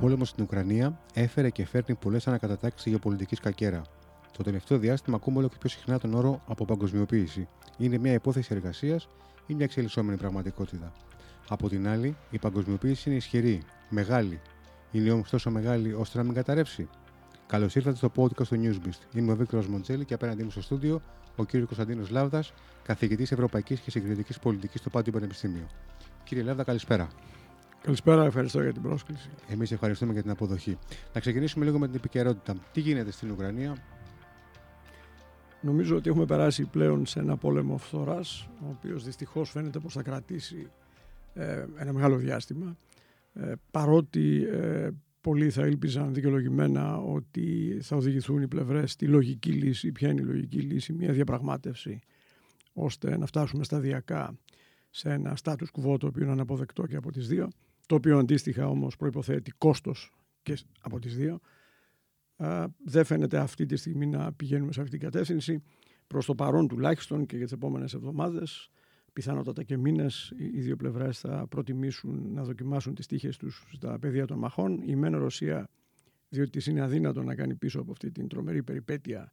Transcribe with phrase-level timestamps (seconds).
[0.00, 3.82] πόλεμος στην Ουκρανία έφερε και φέρνει πολλές ανακατατάξεις γεωπολιτικής κακέρα.
[4.36, 7.48] Το τελευταίο διάστημα ακούμε όλο και πιο συχνά τον όρο αποπαγκοσμιοποίηση.
[7.78, 9.08] Είναι μια υπόθεση εργασίας
[9.46, 10.92] ή μια εξελισσόμενη πραγματικότητα.
[11.48, 14.40] Από την άλλη, η παγκοσμιοποίηση είναι ισχυρή, μεγάλη.
[14.92, 16.88] Είναι όμως τόσο μεγάλη ώστε να μην καταρρεύσει.
[17.46, 19.16] Καλώς ήρθατε στο podcast του Newsbeast.
[19.16, 21.02] Είμαι ο Βίκτορας Μοντζέλη και απέναντί μου στο στούντιο
[21.36, 21.50] ο κ.
[21.50, 25.66] Κωνσταντίνος Λάβδας, καθηγητής Ευρωπαϊκής και Συγκριτικής Πολιτικής στο Πάντιο Πανεπιστήμιο.
[26.24, 27.08] Κύριε Λάβδα, καλησπέρα.
[27.84, 29.30] Καλησπέρα, ευχαριστώ για την πρόσκληση.
[29.48, 30.78] Εμείς ευχαριστούμε για την αποδοχή.
[31.14, 32.56] Να ξεκινήσουμε λίγο με την επικαιρότητα.
[32.72, 33.76] Τι γίνεται στην Ουκρανία,
[35.60, 40.02] Νομίζω ότι έχουμε περάσει πλέον σε ένα πόλεμο φθοράς, ο οποίος δυστυχώς φαίνεται πως θα
[40.02, 40.70] κρατήσει
[41.34, 42.76] ε, ένα μεγάλο διάστημα.
[43.34, 49.92] Ε, παρότι ε, πολλοί θα ήλπιζαν δικαιολογημένα ότι θα οδηγηθούν οι πλευρές στη λογική λύση.
[49.92, 52.00] Ποια είναι η λογική λύση, μια διαπραγμάτευση,
[52.72, 54.38] ώστε να φτάσουμε σταδιακά
[54.90, 57.48] σε ένα status quo το οποίο είναι αναποδεκτό και από τις δύο
[57.86, 61.40] το οποίο αντίστοιχα όμως προϋποθέτει κόστος και από τις δύο.
[62.84, 65.62] δεν φαίνεται αυτή τη στιγμή να πηγαίνουμε σε αυτή την κατεύθυνση.
[66.06, 68.70] Προς το παρόν τουλάχιστον και για τις επόμενες εβδομάδες,
[69.12, 74.26] πιθανότατα και μήνες, οι δύο πλευρές θα προτιμήσουν να δοκιμάσουν τις τύχες τους στα πεδία
[74.26, 74.82] των μαχών.
[74.84, 75.68] Η μεν Ρωσία,
[76.28, 79.32] διότι της είναι αδύνατο να κάνει πίσω από αυτή την τρομερή περιπέτεια,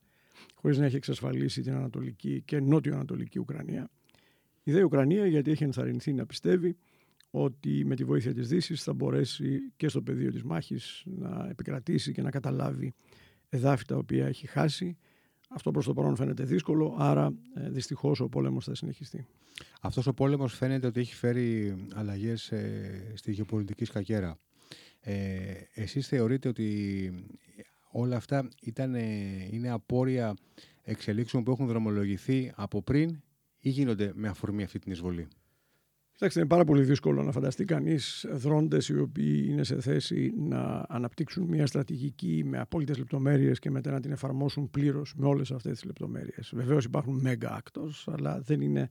[0.56, 3.90] χωρίς να έχει εξασφαλίσει την Ανατολική και Νότιο-Ανατολική Ουκρανία.
[4.64, 6.78] Η δε Ουκρανία γιατί έχει ενθαρρυνθεί να πιστεύει
[7.32, 12.12] ότι με τη βοήθεια της δύσης θα μπορέσει και στο πεδίο της μάχης να επικρατήσει
[12.12, 12.94] και να καταλάβει
[13.50, 14.98] εδάφη τα οποία έχει χάσει.
[15.50, 19.26] Αυτό προς το παρόν φαίνεται δύσκολο, άρα ε, δυστυχώς ο πόλεμος θα συνεχιστεί.
[19.82, 24.40] Αυτός ο πόλεμος φαίνεται ότι έχει φέρει αλλαγές ε, στη γεωπολιτική σκακέρα.
[25.00, 27.12] Ε, εσείς θεωρείτε ότι
[27.92, 28.95] όλα αυτά ήταν,
[29.52, 30.36] είναι απόρρια
[30.84, 33.22] εξελίξεων που έχουν δρομολογηθεί από πριν
[33.60, 35.28] ή γίνονται με αφορμή αυτή την εισβολή;
[36.22, 40.86] Κοιτάξτε, είναι πάρα πολύ δύσκολο να φανταστεί κανείς δρόντες οι οποίοι είναι σε θέση να
[40.89, 45.71] αναπτύξουν μια στρατηγική με απόλυτες λεπτομέρειες και μετά να την εφαρμόσουν πλήρως με όλες αυτές
[45.71, 46.52] τις λεπτομέρειες.
[46.55, 48.89] Βεβαίως υπάρχουν mega actors, αλλά δεν είναι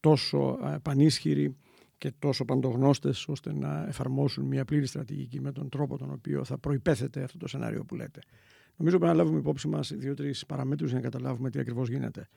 [0.00, 1.56] τόσο πανίσχυροι
[1.98, 6.58] και τόσο παντογνώστες ώστε να εφαρμόσουν μια πλήρη στρατηγική με τον τρόπο τον οποίο θα
[6.58, 8.20] προπέθεται αυτό το σενάριο που λέτε.
[8.76, 12.28] Νομίζω πρέπει να λάβουμε υπόψη μας δύο-τρεις παραμέτρους για να καταλάβουμε τι ακριβώς γίνεται.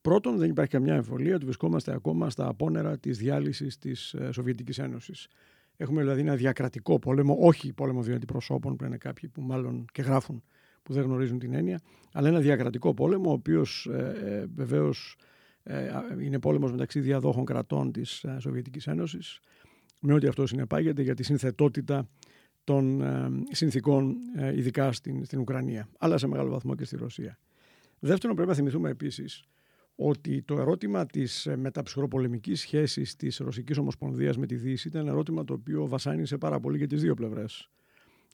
[0.00, 4.78] Πρώτον, δεν υπάρχει καμιά εμφολία ότι βρισκόμαστε ακόμα στα απόνερα της διάλυσης της ε, Σοβιετικής
[4.78, 5.28] Ένωσης.
[5.76, 10.02] Έχουμε δηλαδή ένα διακρατικό πόλεμο, όχι πόλεμο δύο αντιπροσώπων, που είναι κάποιοι που μάλλον και
[10.02, 10.42] γράφουν
[10.82, 11.80] που δεν γνωρίζουν την έννοια,
[12.12, 15.16] αλλά ένα διακρατικό πόλεμο, ο οποίος ε, ε, βεβαίως
[15.62, 15.90] ε,
[16.20, 19.40] είναι πόλεμος μεταξύ διαδόχων κρατών της ε, Σοβιετικής Ένωσης,
[20.00, 22.08] με ό,τι αυτό συνεπάγεται για τη συνθετότητα
[22.64, 24.16] των ε, συνθήκων,
[24.54, 27.38] ειδικά στην, στην Ουκρανία, αλλά σε μεγάλο βαθμό και στη Ρωσία.
[27.98, 29.44] Δεύτερον, πρέπει να θυμηθούμε επίσης
[29.96, 35.10] ότι το ερώτημα της ε, μεταψυχροπολεμικής σχέσης της Ρωσικής Ομοσπονδίας με τη Δύση ήταν ένα
[35.10, 37.70] ερώτημα το οποίο βασάνισε πάρα πολύ για τις δύο πλευρές.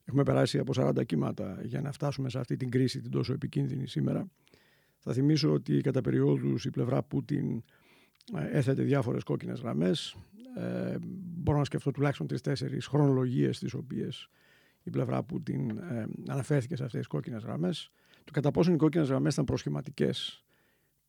[0.05, 3.87] Έχουμε περάσει από 40 κύματα για να φτάσουμε σε αυτή την κρίση την τόσο επικίνδυνη
[3.87, 4.31] σήμερα.
[4.99, 7.62] Θα θυμίσω ότι κατά περιόδους η πλευρά Πούτιν
[8.37, 10.17] ε, έθετε διάφορες κόκκινες γραμμές.
[10.56, 10.97] Ε,
[11.43, 14.28] μπορώ να σκεφτώ τουλάχιστον τρεις-τέσσερις χρονολογίες τις οποίες
[14.83, 17.91] η πλευρά Πούτιν ε, αναφέρθηκε σε αυτές τις κόκκινες γραμμές.
[18.25, 20.45] Το κατά πόσο οι κόκκινες γραμμές ήταν προσχηματικές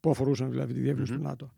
[0.04, 1.18] που αφορούσαν δηλαδή τη διεύρυνση mm-hmm.
[1.18, 1.54] του ΝΑΤΟ.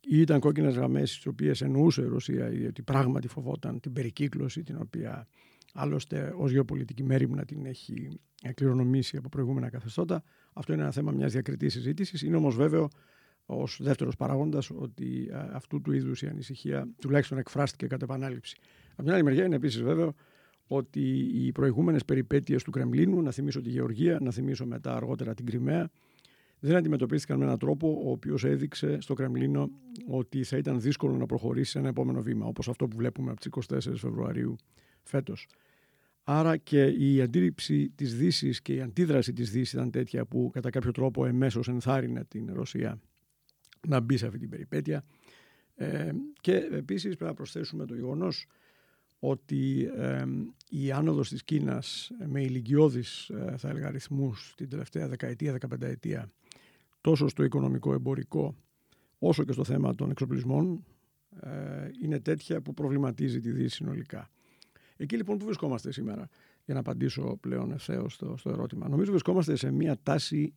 [0.00, 4.78] Ή ήταν κόκκινες γραμμές, τι οποίες εννοούσε η Ρωσία, ότι πράγματι φοβόταν την περικύκλωση, την
[4.80, 5.26] οποία
[5.72, 8.20] άλλωστε ως γεωπολιτική μέρημνα την έχει
[8.54, 10.22] κληρονομήσει από προηγούμενα καθεστώτα.
[10.52, 12.22] Αυτό είναι ένα θέμα μιας διακριτής συζήτησης.
[12.22, 12.88] Είναι όμως βέβαιο
[13.44, 18.56] ως δεύτερος παράγοντας ότι αυτού του είδους η ανησυχία τουλάχιστον εκφράστηκε κατά επανάληψη.
[18.92, 20.14] Από την άλλη μεριά είναι επίσης βέβαιο
[20.66, 25.46] ότι οι προηγούμενες περιπέτειες του Κρεμλίνου, να θυμίσω τη Γεωργία, να θυμίσω μετά αργότερα την
[25.46, 25.90] Κρυμαία,
[26.60, 29.70] δεν αντιμετωπίστηκαν με έναν τρόπο ο οποίος έδειξε στο Κρεμλίνο
[30.06, 33.40] ότι θα ήταν δύσκολο να προχωρήσει σε ένα επόμενο βήμα, όπως αυτό που βλέπουμε από
[33.40, 34.56] τις 24 Φεβρουαρίου
[35.02, 35.48] φέτος.
[36.22, 40.70] Άρα και η αντίληψη της Δύσης και η αντίδραση της Δύσης ήταν τέτοια που κατά
[40.70, 43.00] κάποιο τρόπο εμέσως ενθάρρυνε την Ρωσία
[43.88, 45.04] να μπει σε αυτή την περιπέτεια.
[45.74, 46.10] Ε,
[46.40, 48.46] και επίσης πρέπει να προσθέσουμε το γεγονός
[49.18, 50.24] ότι ε,
[50.68, 56.32] η άνοδος της Κίνας με ηλικιώδεις ε, θα έλεγα αριθμούς την τελευταία δεκαετία, δεκαπενταετία
[57.00, 58.56] τόσο στο οικονομικό εμπορικό
[59.18, 60.84] όσο και στο θέμα των εξοπλισμών
[61.40, 61.50] ε,
[62.02, 64.30] είναι τέτοια που προβληματίζει τη Δύση συνολικά.
[64.96, 66.28] Εκεί λοιπόν που βρισκόμαστε σήμερα,
[66.64, 68.88] για να απαντήσω πλέον ευθέως στο, στο ερώτημα.
[68.88, 70.54] Νομίζω βρισκόμαστε σε μια τάση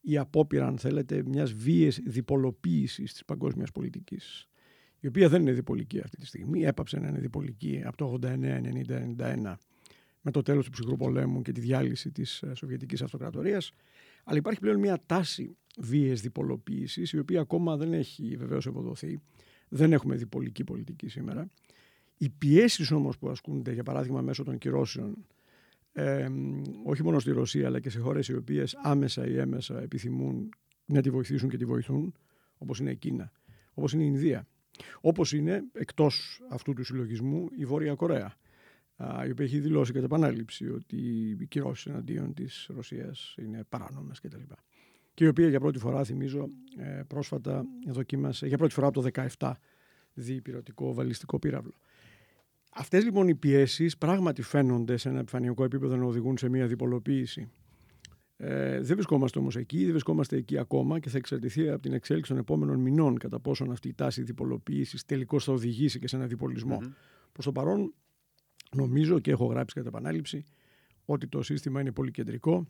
[0.00, 4.48] ή απόπειρα, αν θέλετε, μιας βίαιης διπολοποίησης της παγκόσμιας πολιτικής.
[5.00, 6.64] Η οποία δεν είναι διπολική αυτή τη στιγμή.
[6.64, 9.00] Έπαψε να είναι διπολική από το 89, 90,
[9.44, 9.54] 91
[10.20, 13.72] με το τέλος του ψυχρού πολέμου και τη διάλυση της ε, Σοβιετικής Αυτοκρατορίας.
[14.24, 19.20] Αλλά υπάρχει πλέον μια τάση βίαιες διπολοποίησης, η οποία ακόμα δεν έχει βεβαίως ευοδοθεί.
[19.68, 21.50] Δεν έχουμε διπολική πολιτική σήμερα.
[22.16, 25.26] Οι πιέσεις όμως που ασκούνται, για παράδειγμα μέσω των κυρώσεων
[25.92, 26.28] ε,
[26.84, 30.48] όχι μόνο στη Ρωσία αλλά και σε χώρες οι οποίες άμεσα ή έμεσα επιθυμούν
[30.84, 32.14] να τη βοηθήσουν και τη βοηθούν,
[32.58, 33.32] όπως είναι η Κίνα,
[33.74, 34.46] όπως είναι η Ινδία,
[35.00, 38.34] όπως είναι εκτός αυτού του συλλογισμού η Βόρεια Κορέα,
[39.26, 40.96] η οποία έχει δηλώσει κατά επανάληψη ότι
[41.40, 44.42] οι κυρώσεις εναντίον της Ρωσίας είναι παράνομες κτλ.
[45.14, 49.08] Και η οποία για πρώτη φορά, θυμίζω, ε, πρόσφατα δοκίμασε, για πρώτη φορά από το
[49.38, 49.52] 2017,
[50.14, 51.74] διπυρωτικό βαλιστικό πύραυλο.
[52.74, 57.50] Αυτές λοιπόν οι πιέσεις πράγματι φαίνονται σε ένα επιφανειακό επίπεδο να οδηγούν σε μια διπολοποίηση.
[58.36, 62.30] Ε, δεν βρισκόμαστε όμως εκεί, δεν βρισκόμαστε εκεί ακόμα και θα εξαρτηθεί από την εξέλιξη
[62.30, 66.26] των επόμενων μηνών κατά πόσον αυτή η τάση διπολοποίησης τελικώς θα οδηγήσει και σε ένα
[66.26, 66.78] διπολισμό.
[66.82, 66.92] Mm-hmm.
[67.32, 67.94] Προς το παρόν,
[68.74, 70.44] νομίζω και έχω γράψει κατά επανάληψη
[71.04, 72.66] ότι το σύστημα είναι πολύ κεντρικό.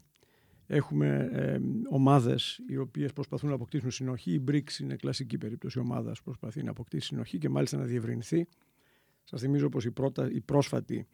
[0.67, 1.59] Έχουμε ε,
[1.91, 4.33] ομάδες οι οποίες προσπαθούν να αποκτήσουν συνοχή.
[4.33, 8.47] Η BRICS είναι κλασική περίπτωση ομάδα που προσπαθεί να αποκτήσει συνοχή και μάλιστα να διευρυνθεί.
[9.25, 9.93] Σας θυμίζω πως η,
[10.33, 11.07] η πρόσφατη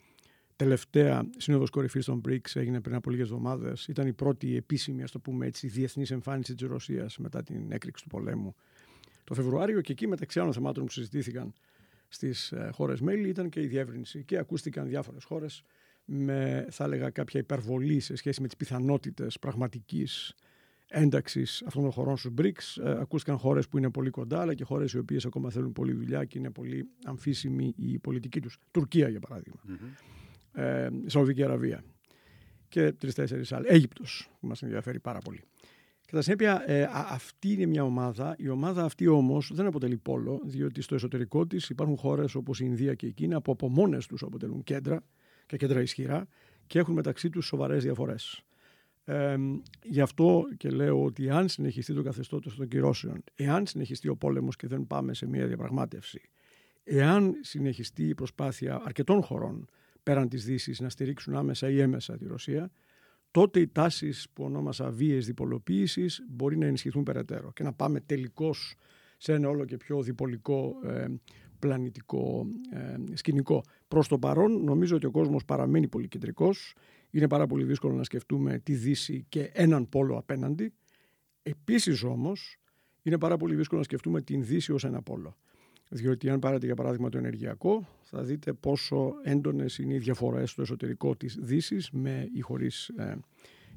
[0.57, 3.87] τελευταία σύνοδος κορυφής των BRICS έγινε πριν από λίγες εβδομάδες.
[3.87, 8.03] Ήταν η πρώτη επίσημη, ας το πούμε έτσι, διεθνής εμφάνιση της Ρωσίας μετά την έκρηξη
[8.03, 8.55] του πολέμου
[9.25, 9.81] το Φεβρουάριο.
[9.81, 11.53] Και εκεί, μεταξύ άλλων θεμάτων που συζητήθηκαν
[12.09, 14.25] στις ε, χώρες μέλη, ήταν και η διεύρυνση.
[14.25, 15.63] Και ακούστηκαν διάφορες χώρες
[16.05, 20.35] με, θα έλεγα, κάποια υπερβολή σε σχέση με τις πιθανότητες πραγματικής
[20.89, 22.83] ένταξης αυτών των χωρών στους BRICS.
[22.85, 25.93] Ε, ακούστηκαν χώρες που είναι πολύ κοντά, αλλά και χώρες οι οποίες ακόμα θέλουν πολύ
[25.93, 28.59] δουλειά και είναι πολύ αμφίσιμη η πολιτική τους.
[28.71, 29.61] Τουρκία, για παράδειγμα.
[29.69, 30.61] Mm-hmm.
[30.61, 31.85] Ε, Σαουδική Αραβία.
[32.69, 33.71] Και τρει-τέσσερι άλλες.
[33.71, 35.43] Αίγυπτος, που μας ενδιαφέρει πάρα πολύ.
[36.11, 38.35] Κατά συνέπεια, ε, αυτή είναι μια ομάδα.
[38.39, 42.65] Η ομάδα αυτή όμως δεν αποτελεί πόλο, διότι στο εσωτερικό της υπάρχουν χώρες όπως η
[42.67, 45.05] Ινδία και η Κίνα που από μόνες τους αποτελούν κέντρα
[45.47, 46.29] και κέντρα ισχυρά
[46.67, 48.43] και έχουν μεταξύ τους σοβαρές διαφορές.
[49.05, 49.37] Ε,
[49.83, 54.57] γι' αυτό και λέω ότι αν συνεχιστεί το καθεστώτος των κυρώσεων, εάν συνεχιστεί ο πόλεμος
[54.57, 56.21] και δεν πάμε σε μια διαπραγμάτευση,
[56.85, 59.69] εάν συνεχιστεί η προσπάθεια αρκετών χωρών
[60.03, 62.71] πέραν της δύσης να στηρίξουν άμεσα ή έμεσα τη Ρωσία,
[63.31, 68.75] τότε οι τάσεις που ονόμασα βίαιες διπολοποίησης μπορεί να ενισχυθούν περαιτέρω και να πάμε τελικώς
[69.17, 71.07] σε ένα όλο και πιο διπολικό ε,
[71.59, 73.63] πλανητικό ε, σκηνικό.
[73.89, 76.75] Προς το παρόν νομίζω ότι ο κόσμος παραμένει πολύ κεντρικός
[77.11, 80.73] είναι πάρα πολύ δύσκολο να σκεφτούμε τη Δύση και έναν πόλο απέναντι.
[81.43, 82.57] Επίσης όμως
[83.03, 85.37] είναι πάρα πολύ δύσκολο να σκεφτούμε την Δύση ως ένα πόλο.
[85.89, 90.63] Διότι αν πάρετε για παράδειγμα το ενεργειακό θα δείτε πόσο έντονες είναι οι διαφορές στο
[90.63, 93.19] εσωτερικό της Δύσης με ή χωρίς ε,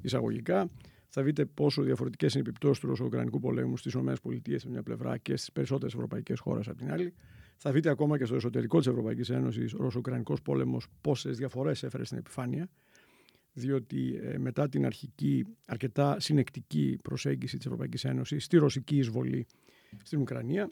[0.01, 0.69] εισαγωγικά.
[1.07, 4.29] Θα δείτε πόσο διαφορετικές είναι οι επιπτώσεις του Ρωσο-Ουκρανικού πολέμου στις ΗΠΑ από
[4.69, 7.13] μια πλευρά και στις περισσότερες ευρωπαϊκές χώρες από την άλλη.
[7.57, 12.03] Θα δείτε ακόμα και στο εσωτερικό της Ευρωπαϊκής Ένωσης ο Ρωσο-Ουκρανικός πόλεμος πόσες διαφορές έφερε
[12.03, 12.69] στην επιφάνεια
[13.53, 19.47] διότι ε, μετά την αρχική αρκετά συνεκτική προσέγγιση της Ευρωπαϊκής Ένωσης στη ρωσική εισβολή
[20.03, 20.71] στην Ουκρανία,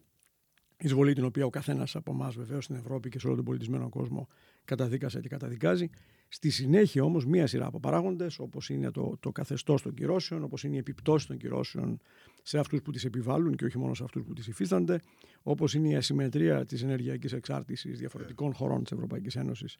[0.80, 3.90] εισβολή την οποία ο καθένας από εμάς βεβαίως στην Ευρώπη και σε όλο τον πολιτισμένο
[3.90, 4.28] κόσμο
[4.66, 5.90] καταδίκασε και καταδικάζει,
[6.32, 10.64] Στη συνέχεια όμως μία σειρά από παράγοντες όπως είναι το, το καθεστώς των κυρώσεων, όπως
[10.64, 12.02] είναι η επιπτώση των κυρώσεων
[12.44, 15.00] σε αυτούς που τις επιβάλλουν και όχι μόνο σε αυτούς που τις υφίστανται,
[15.44, 19.78] όπως είναι η ασυμμετρία της ενεργειακής εξάρτησης διαφορετικών χωρών της Ευρωπαϊκής Ένωσης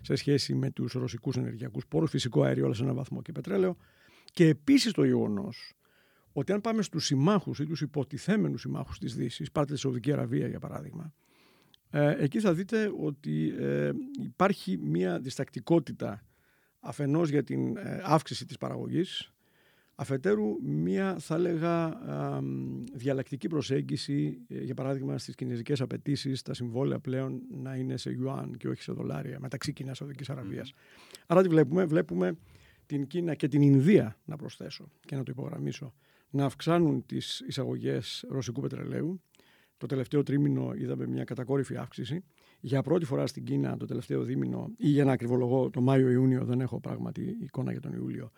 [0.00, 3.76] σε σχέση με τους ρωσικούς ενεργειακούς πόρους, φυσικό αέριο όλα σε έναν βαθμό και πετρέλαιο.
[4.32, 5.74] Και επίσης το γεγονός
[6.36, 10.48] ότι αν πάμε στους συμμάχους ή τους υποτιθέμενους συμμάχους της Δύσης, πάρτε τη Σαουδική Αραβία
[10.48, 11.14] για παράδειγμα,
[11.90, 13.90] ε, εκεί θα δείτε ότι ε,
[14.22, 16.26] υπάρχει μια διστακτικότητα
[16.80, 19.32] αφενός για την ε, αύξηση της παραγωγής,
[19.94, 22.00] αφετέρου μια θα έλεγα
[22.94, 28.68] διαλλακτική προσέγγιση, για παράδειγμα στις κινέζικες απαιτήσεις, τα συμβόλαια πλέον να είναι σε γιουάν και
[28.68, 30.72] όχι σε δολάρια μεταξύ Κίνας και Σαουδικής Αραβίας.
[31.26, 32.38] Άρα τι βλέπουμε, βλέπουμε
[32.86, 35.94] την Κίνα και την Ινδία να προσθέσω και να το υπογραμμίσω,
[36.34, 39.20] να αυξάνουν τις εισαγωγές ρωσικού πετρελαίου,
[39.76, 42.24] το τελευταίο τρίμηνο είδαμε μια κατακόρυφη αύξηση.
[42.60, 46.60] Για πρώτη φορά στην Κίνα το τελευταίο δίμηνο, ή για ένα ακριβολογώ, το Μάιο-Ιούνιο, δεν
[46.60, 48.30] έχω πράγματι εικόνα για τον Ιούλιο,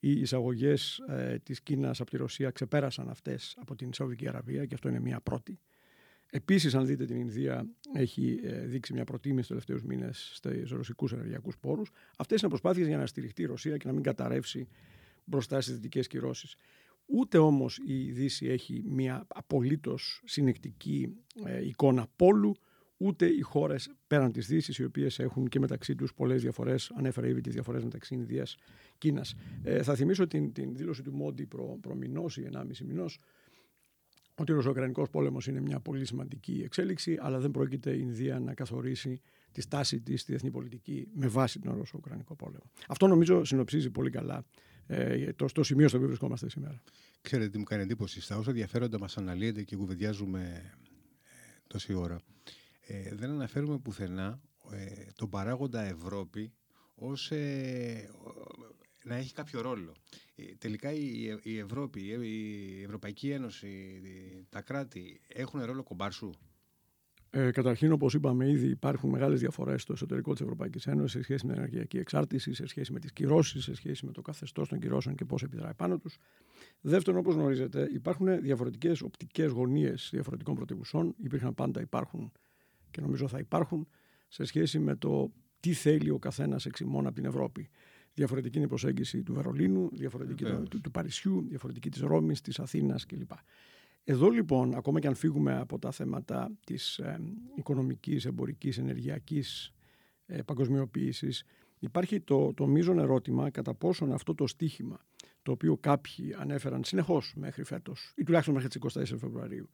[0.00, 4.74] οι εισαγωγές ε, της Κίνας από τη Ρωσία ξεπέρασαν αυτές από την Σαουδική Αραβία και
[4.74, 5.58] αυτό είναι μια πρώτη.
[6.30, 11.12] Επίσης, αν δείτε την Ινδία, έχει ε, δείξει μια προτίμηση του τελευταίους μήνες στους ρωσικούς
[11.12, 11.90] ενεργειακούς πόρους.
[12.18, 14.68] Αυτές είναι προσπάθειες για να στηριχτεί η Ρωσία και να μην καταρρεύσει
[15.24, 16.56] μπροστά στις δυτικές κυρώσεις.
[17.10, 22.54] Ούτε όμως η Δύση έχει μια απολύτως συνεκτική ε, εικόνα πόλου,
[22.96, 27.26] ούτε οι χώρες πέραν της Δύσης, οι οποίες έχουν και μεταξύ τους πολλές διαφορές, ανέφερα
[27.26, 29.34] ήδη τις διαφορές μεταξύ Ινδίας και Κίνας.
[29.62, 33.18] Ε, θα θυμίσω την, την δήλωση του Μόντι προ, προ μηνός ή ενάμιση μηνός,
[34.34, 38.54] ότι ο Ρωσοκρανικός πόλεμος είναι μια πολύ σημαντική εξέλιξη, αλλά δεν πρόκειται η Ινδία να
[38.54, 39.20] καθορίσει
[39.52, 42.70] τη στάση της στη διεθνή πολιτική με βάση τον Ρωσο-Ουκρανικό πόλεμο.
[42.88, 44.77] Αυτό νομίζω συνοψίζει πολύ καλά ε,
[45.36, 46.82] το, στο σημείο στο οποίο βρισκόμαστε σήμερα.
[47.20, 48.20] Ξέρετε τι μου κάνει εντύπωση.
[48.20, 50.78] Στα όσα ενδιαφέροντα μας αναλύεται και κουβεντιάζουμε ε,
[51.66, 52.20] τόση ώρα,
[52.86, 54.40] ε, δεν αναφέρουμε πουθενά
[54.72, 56.52] ε, τον παράγοντα Ευρώπη
[56.94, 58.10] ως ε,
[59.04, 59.94] να έχει κάποιο ρόλο.
[60.34, 64.00] Ε, τελικά η, η Ευρώπη, η Ευρωπαϊκή Ένωση,
[64.48, 66.30] τα κράτη έχουν ρόλο κομπάρσου.
[67.30, 71.46] Ε, καταρχήν, όπως είπαμε ήδη, υπάρχουν μεγάλες διαφορές στο εσωτερικό της Ευρωπαϊκής Ένωσης σε σχέση
[71.46, 74.78] με την ενεργειακή εξάρτηση, σε σχέση με τις κυρώσεις, σε σχέση με το καθεστώς των
[74.78, 76.18] κυρώσεων και πώς επιδράει πάνω τους.
[76.80, 81.14] Δεύτερον, όπως γνωρίζετε, υπάρχουν διαφορετικές οπτικές γωνίες διαφορετικών πρωτεύουσών.
[81.16, 82.32] Υπήρχαν πάντα, υπάρχουν
[82.90, 83.88] και νομίζω θα υπάρχουν
[84.28, 87.68] σε σχέση με το τι θέλει ο καθένας εξημών από την Ευρώπη.
[88.14, 93.06] Διαφορετική είναι η προσέγγιση του Βερολίνου, διαφορετική του, του, Παρισιού, διαφορετική της Ρώμης, της Αθήνας
[93.06, 93.30] κλπ.
[94.10, 97.20] Εδώ λοιπόν, ακόμα και αν φύγουμε από τα θέματα της ε,
[97.54, 99.72] οικονομικής, εμπορικής, ενεργειακής
[100.26, 101.44] ε, παγκοσμιοποίησης,
[101.78, 105.04] υπάρχει το, το μείζον ερώτημα κατά πόσον αυτό το στίχημα,
[105.42, 109.68] το οποίο κάποιοι ανέφεραν συνεχώς μέχρι φέτος, ή τουλάχιστον μέχρι τις 24 Φεβρουαρίου,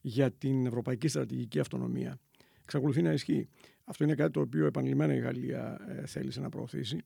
[0.00, 2.18] για την ευρωπαϊκή στρατηγική αυτονομία,
[2.62, 3.48] εξακολουθεί να ισχύει.
[3.84, 6.98] Αυτό είναι κάτι το οποίο επανειλημμένα η Γαλλία ε, θέλησε να προωθήσει.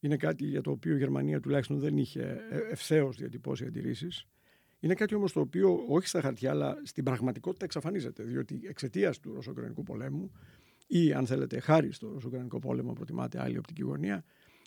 [0.00, 4.26] Είναι κάτι για το οποίο η Γερμανία τουλάχιστον δεν είχε ε, ευθέως διατυπώσει αντιρρήσεις.
[4.86, 8.22] Είναι κάτι όμως το οποίο όχι στα χαρτιά, αλλά στην πραγματικότητα εξαφανίζεται.
[8.22, 10.32] Διότι εξαιτίας του Ρωσοκρανικού πολέμου
[10.86, 14.24] ή, αν θέλετε, χάρη στο Ρωσοκρανικό πόλεμο, προτιμάτε άλλη οπτική γωνία,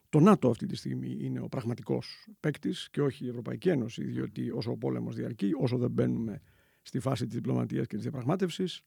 [0.10, 4.04] το ΝΑΤΟ αυτή τη στιγμή είναι ο πραγματικός παίκτης και όχι η Ευρωπαϊκή Ένωση.
[4.04, 6.42] Διότι όσο ο πόλεμος διαρκεί, όσο δεν μπαίνουμε
[6.82, 8.82] στη φάση της διπλωματίας και της διαπραγμάτευσης,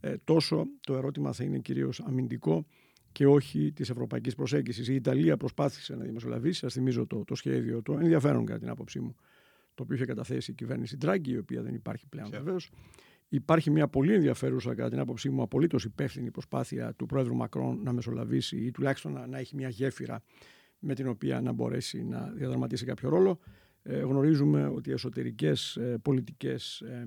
[0.00, 2.66] ε, τόσο το ερώτημα θα είναι κυρίως αμυντικό
[3.12, 4.88] και όχι της ευρωπαϊκής προσέγγισης.
[4.88, 6.58] Η Ιταλία προσπάθησε να διαμεσολαβήσει.
[6.58, 9.16] Σας θυμίζω το, το σχέδιο, το ενδιαφέρον κατά την άποψή μου,
[9.74, 12.70] το οποίο είχε καταθέσει η κυβέρνηση Ντράγκη, η οποία δεν υπάρχει πλέον βεβαίως.
[13.28, 17.92] Υπάρχει μια πολύ ενδιαφέρουσα, κατά την άποψή μου, απολύτως υπεύθυνη προσπάθεια του πρόεδρου Μακρόν να
[17.92, 20.22] μεσολαβήσει ή τουλάχιστον να, να έχει μια γέφυρα
[20.78, 23.38] με την οποία να μπορέσει να διαδραματίσει κάποιο ρόλο.
[23.82, 27.06] Ε, γνωρίζουμε ότι οι εσωτερικές ε, πολιτικές ε,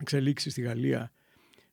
[0.00, 1.12] εξελίξεις στη Γαλλία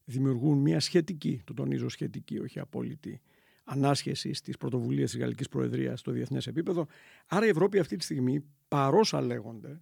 [0.05, 3.21] δημιουργούν μια σχετική, το τονίζω σχετική, όχι απόλυτη,
[3.63, 6.87] ανάσχεση στις πρωτοβουλίες της Γαλλικής Προεδρίας στο διεθνές επίπεδο.
[7.27, 9.81] Άρα η Ευρώπη αυτή τη στιγμή, παρόσα λέγονται,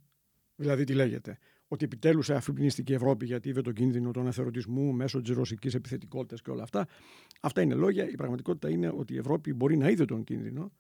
[0.55, 5.21] δηλαδή τι λέγεται, ότι επιτέλους αφυπνίστηκε η Ευρώπη γιατί είδε τον κίνδυνο των εθερωτισμού μέσω
[5.21, 6.87] της ρωσικής επιθετικότητας και όλα αυτά.
[7.41, 8.09] Αυτά είναι λόγια.
[8.09, 10.71] Η πραγματικότητα είναι ότι η Ευρώπη μπορεί να είδε τον κίνδυνο,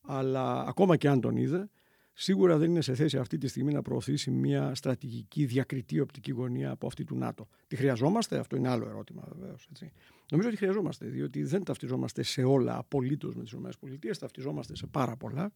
[0.00, 1.70] αλλά ακόμα και αν τον είδε,
[2.12, 6.70] σίγουρα δεν είναι σε θέση αυτή τη στιγμή να προωθήσει μια στρατηγική διακριτή οπτική γωνία
[6.70, 7.48] από αυτή του ΝΑΤΟ.
[7.66, 9.68] Τη χρειαζόμαστε, αυτό είναι άλλο ερώτημα βεβαίως.
[10.30, 15.16] Νομίζω ότι χρειαζόμαστε, διότι δεν ταυτιζόμαστε σε όλα απολύτως με τις ΗΠΑ, ταυτιζόμαστε σε πάρα
[15.16, 15.52] πολλά.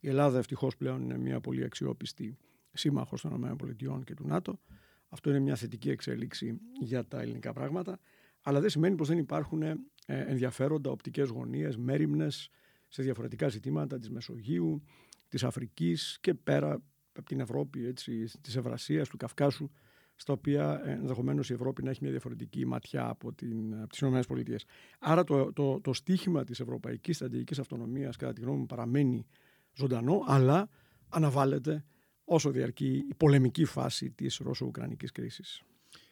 [0.00, 2.36] Η Ελλάδα ευτυχώς πλέον είναι μια πολύ αξιόπιστη
[2.72, 4.60] σύμμαχος των ΗΠΑ και του ΝΑΤΟ.
[5.08, 7.98] Αυτό είναι μια θετική εξέλιξη για τα ελληνικά πράγματα.
[8.42, 9.76] Αλλά δεν σημαίνει πως δεν υπάρχουν ε,
[10.06, 12.50] ενδιαφέροντα οπτικές γωνίες, μέρημνες
[12.88, 14.82] σε διαφορετικά ζητήματα της Μεσογείου,
[15.28, 19.70] της Αφρικής και πέρα από την Ευρώπη, έτσι, της Ευρασίας, του Καυκάσου,
[20.16, 24.56] στα οποία ενδεχομένως η Ευρώπη να έχει μια διαφορετική ματιά από, την, από τις ΗΠΑ.
[24.98, 29.26] Άρα το, το, το στίχημα της ευρωπαϊκής στρατηγικής αυτονομίας κατά τη γνώμη μου παραμένει
[29.78, 30.68] ζωντανό, αλλά
[31.08, 31.84] αναβάλλεται
[32.24, 35.62] όσο διαρκεί η πολεμική φάση της Ρώσο-Ουκρανικής κρίσης.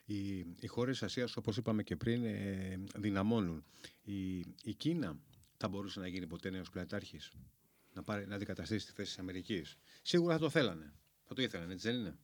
[0.05, 3.65] Οι, οι χώρες Ασίας, όπως είπαμε και πριν, ε, δυναμώνουν.
[4.03, 5.19] Η, η Κίνα
[5.57, 7.33] θα μπορούσε να γίνει ποτέ νέος πλατάρχης;
[7.95, 10.93] Να, πάρει, να αντικαταστήσει τη θέση της Αμερικής; Σίγουρα θα το θέλανε.
[11.25, 12.19] Θα το ήθελαν, έτσι δεν είναι;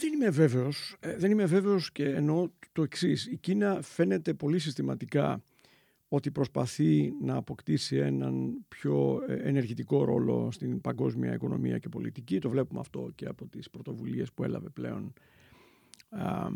[0.00, 0.96] Δεν είμαι βέβαιος.
[1.00, 3.26] Ε, δεν είμαι βέβαιος και εννοώ το εξής.
[3.26, 5.42] Η Κίνα φαίνεται πολύ συστηματικά
[6.08, 12.38] ότι προσπαθεί να αποκτήσει έναν πιο ε, ενεργητικό ρόλο στην παγκόσμια οικονομία και πολιτική.
[12.38, 15.12] Το βλέπουμε αυτό και από τις πρωτοβουλίες που έλαβε πλέον
[16.08, 16.50] α,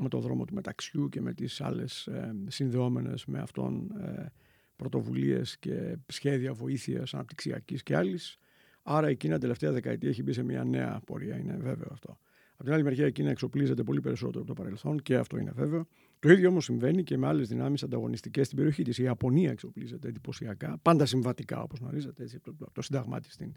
[0.00, 4.32] με το δρόμο του μεταξιού και με τις άλλες ε, συνδεόμενες με αυτόν ε,
[4.76, 8.38] πρωτοβουλίες και σχέδια βοήθειας αναπτυξιακής και άλλης.
[8.82, 12.18] Άρα η Κίνα τελευταία δεκαετία έχει μπει σε μια νέα πορεία, είναι βέβαιο αυτό.
[12.52, 15.52] Από την άλλη μεριά, η Κίνα εξοπλίζεται πολύ περισσότερο από το παρελθόν και αυτό είναι
[15.54, 15.86] βέβαιο.
[16.20, 18.98] Το ίδιο όμως συμβαίνει και με άλλες δυνάμεις ανταγωνιστικές στην περιοχή της.
[18.98, 23.52] Η Ιαπωνία εξοπλίζεται εντυπωσιακά, πάντα συμβατικά όπως γνωρίζετε, έτσι, το, το σύνταγμά της την,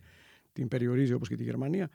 [0.53, 1.89] την περιορίζει όπως και τη Γερμανία.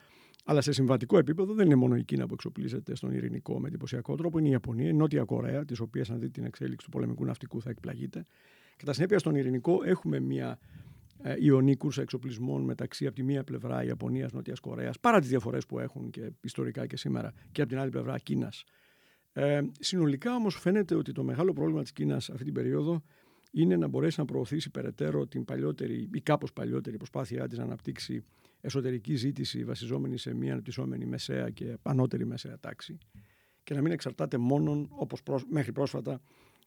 [0.45, 4.15] Αλλά σε συμβατικό επίπεδο δεν είναι μόνο η Κίνα που εξοπλίζεται στον ειρηνικό με εντυπωσιακό
[4.15, 7.25] τρόπο, είναι η Ιαπωνία, η Νότια Κορέα, της οποίας αν δείτε την εξέλιξη του πολεμικού
[7.25, 8.25] ναυτικού θα εκπλαγείτε.
[8.77, 10.59] Κατά συνέπεια, στον Ειρηνικό έχουμε μια
[11.23, 15.65] ε, ιονή κούρσα εξοπλισμών μεταξύ από τη μία πλευρά Ιαπωνίας, Νότιας Κορέας, παρά τις διαφορές
[15.65, 18.63] που έχουν και ιστορικά και σήμερα, και από την άλλη πλευρά Κίνας.
[19.39, 23.03] Ε, συνολικά όμως φαίνεται ότι το μεγάλο πρόβλημα της Κίνας αυτή την περίοδο
[23.51, 28.23] είναι να μπορέσει να προωθήσει περαιτέρω την παλιότερη ή κάπως παλιότερη προσπάθειά της να αναπτύξει
[28.61, 32.97] εσωτερική ζήτηση βασιζόμενη σε μια αναπτυσσόμενη μεσαία και ανώτερη μεσαία τάξη
[33.63, 36.21] και να μην εξαρτάται μόνο όπως μέχρι πρόσφατα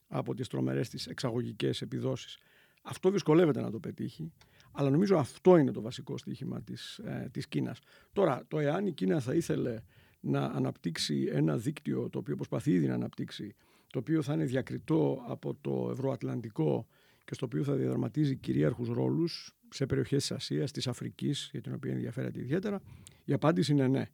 [0.09, 2.39] από τις τρομερές της εξαγωγικές επιδόσεις.
[2.83, 4.33] Αυτό δυσκολεύεται να το πετύχει,
[4.73, 7.79] αλλά νομίζω αυτό είναι το βασικό στοίχημα της, ε, της Κίνας.
[8.13, 9.83] Τώρα, το εάν η Κίνα θα ήθελε
[10.21, 13.55] να αναπτύξει ένα δίκτυο το οποίο προσπαθεί ήδη να αναπτύξει,
[13.87, 16.87] το οποίο θα είναι διακριτό από το ευρωατλαντικό
[17.25, 21.75] και στο οποίο θα διαδραματίζει κυρίαρχους ρόλους σε περιοχές της Ασίας, της Αφρικής, για την
[21.75, 22.81] οποία ενδιαφέρεται ιδιαίτερα,
[23.25, 24.07] η απάντηση είναι ναι.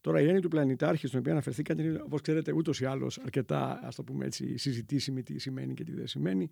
[0.00, 3.80] Τώρα, η έννοια του πλανητάρχη, στην οποία αναφερθήκατε, είναι όπως ξέρετε ούτως ή άλλως αρκετά
[3.82, 6.50] ας το πούμε έτσι, συζητήσιμη τι σημαίνει και τι δεν σημαίνει.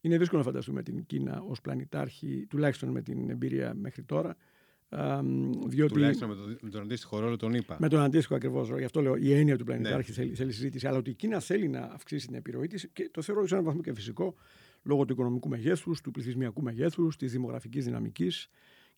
[0.00, 4.36] Είναι δύσκολο να φανταστούμε την Κίνα ως πλανητάρχη, τουλάχιστον με την εμπειρία μέχρι τώρα.
[5.66, 5.92] Διότι...
[5.92, 7.76] Τουλάχιστον με, τον, με τον αντίστοιχο ρόλο τον είπα.
[7.80, 8.78] Με τον αντίστοιχο ακριβώς ρόλο.
[8.78, 10.16] Γι' αυτό λέω η έννοια του πλανητάρχη ναι.
[10.16, 10.86] θέλει, θέλει συζήτηση.
[10.86, 13.66] Αλλά ότι η Κίνα θέλει να αυξήσει την επιρροή της και το θεωρώ σε έναν
[13.66, 14.34] βαθμό και φυσικό
[14.82, 18.48] λόγω του οικονομικού μεγέθους, του πληθυσμιακού μεγέθους, της δημογραφικής δυναμικής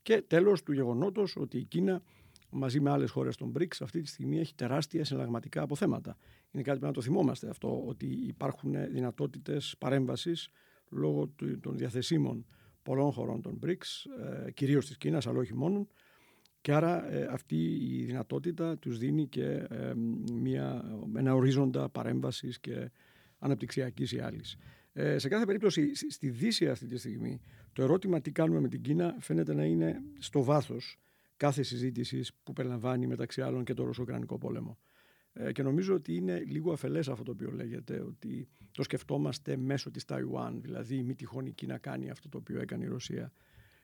[0.03, 2.03] και τέλος του γεγονότος ότι η Κίνα
[2.51, 6.17] μαζί με άλλες χώρες των BRICS αυτή τη στιγμή έχει τεράστια συναλλαγματικά αποθέματα.
[6.51, 10.49] Είναι κάτι που να το θυμόμαστε αυτό, ότι υπάρχουν δυνατότητες παρέμβασης
[10.89, 12.47] λόγω των διαθεσίμων
[12.85, 14.11] πολλών χωρών των BRICS,
[14.47, 15.87] ε, κυρίως της Κίνας, αλλά όχι μόνο.
[16.61, 19.93] Και άρα ε, αυτή η δυνατότητα τους δίνει και ε,
[20.33, 20.85] μια,
[21.17, 22.91] ένα ορίζοντα παρέμβασης και
[23.39, 24.57] αναπτυξιακής ή άλλης.
[24.93, 27.41] Ε, σε κάθε περίπτωση, στη Δύση αυτή τη στιγμή,
[27.73, 30.99] το ερώτημα τι κάνουμε με την Κίνα φαίνεται να είναι στο βάθος
[31.37, 34.79] κάθε συζήτησης που περιλαμβάνει μεταξύ άλλων και το Ρωσο-Ουκρανικό πόλεμο.
[35.37, 39.91] Ε, και νομίζω ότι είναι λίγο αφελές αυτό το οποίο λέγεται, ότι το σκεφτόμαστε μέσω
[39.91, 43.33] της Ταϊουάν, δηλαδή μη τυχόν η Κίνα κάνει αυτό το οποίο έκανε η Ρωσία